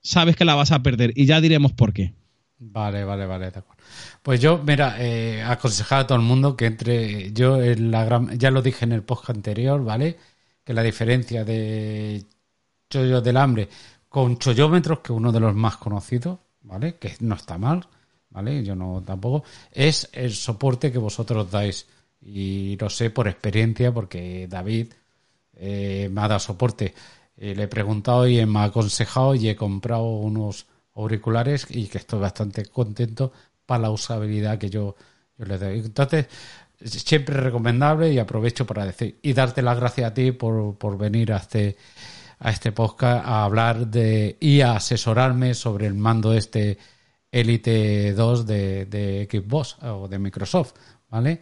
[0.00, 2.14] sabes que la vas a perder y ya diremos por qué.
[2.58, 3.73] Vale, vale, vale, de acuerdo.
[4.22, 8.38] Pues yo, mira, eh, aconsejar a todo el mundo que entre, yo en la gran,
[8.38, 10.18] ya lo dije en el podcast anterior, ¿vale?
[10.64, 12.24] Que la diferencia de
[12.88, 13.68] chollos del hambre
[14.08, 16.96] con chollómetros, que es uno de los más conocidos, ¿vale?
[16.98, 17.86] Que no está mal,
[18.30, 18.62] ¿vale?
[18.62, 21.86] Yo no tampoco, es el soporte que vosotros dais.
[22.22, 24.92] Y lo sé por experiencia, porque David
[25.56, 26.94] eh, me ha dado soporte.
[27.36, 31.98] Eh, le he preguntado y me ha aconsejado y he comprado unos auriculares y que
[31.98, 33.32] estoy bastante contento
[33.66, 34.96] para la usabilidad que yo,
[35.38, 35.80] yo le doy.
[35.80, 36.26] Entonces,
[36.84, 41.32] siempre recomendable y aprovecho para decir y darte las gracias a ti por, por venir
[41.32, 41.76] a este
[42.38, 46.76] a este podcast a hablar de y a asesorarme sobre el mando este
[47.30, 50.74] Elite 2 de, de Xbox o de Microsoft,
[51.10, 51.40] ¿vale?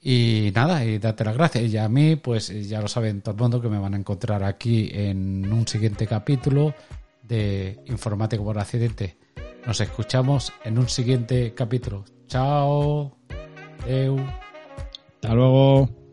[0.00, 1.64] Y nada, y darte las gracias.
[1.64, 4.44] Y a mí, pues ya lo saben todo el mundo que me van a encontrar
[4.44, 6.74] aquí en un siguiente capítulo
[7.22, 9.16] de Informático por Accidente.
[9.66, 12.04] Nos escuchamos en un siguiente capítulo.
[12.28, 13.16] Chao.
[13.86, 14.18] Eu.
[15.22, 16.03] Hasta luego.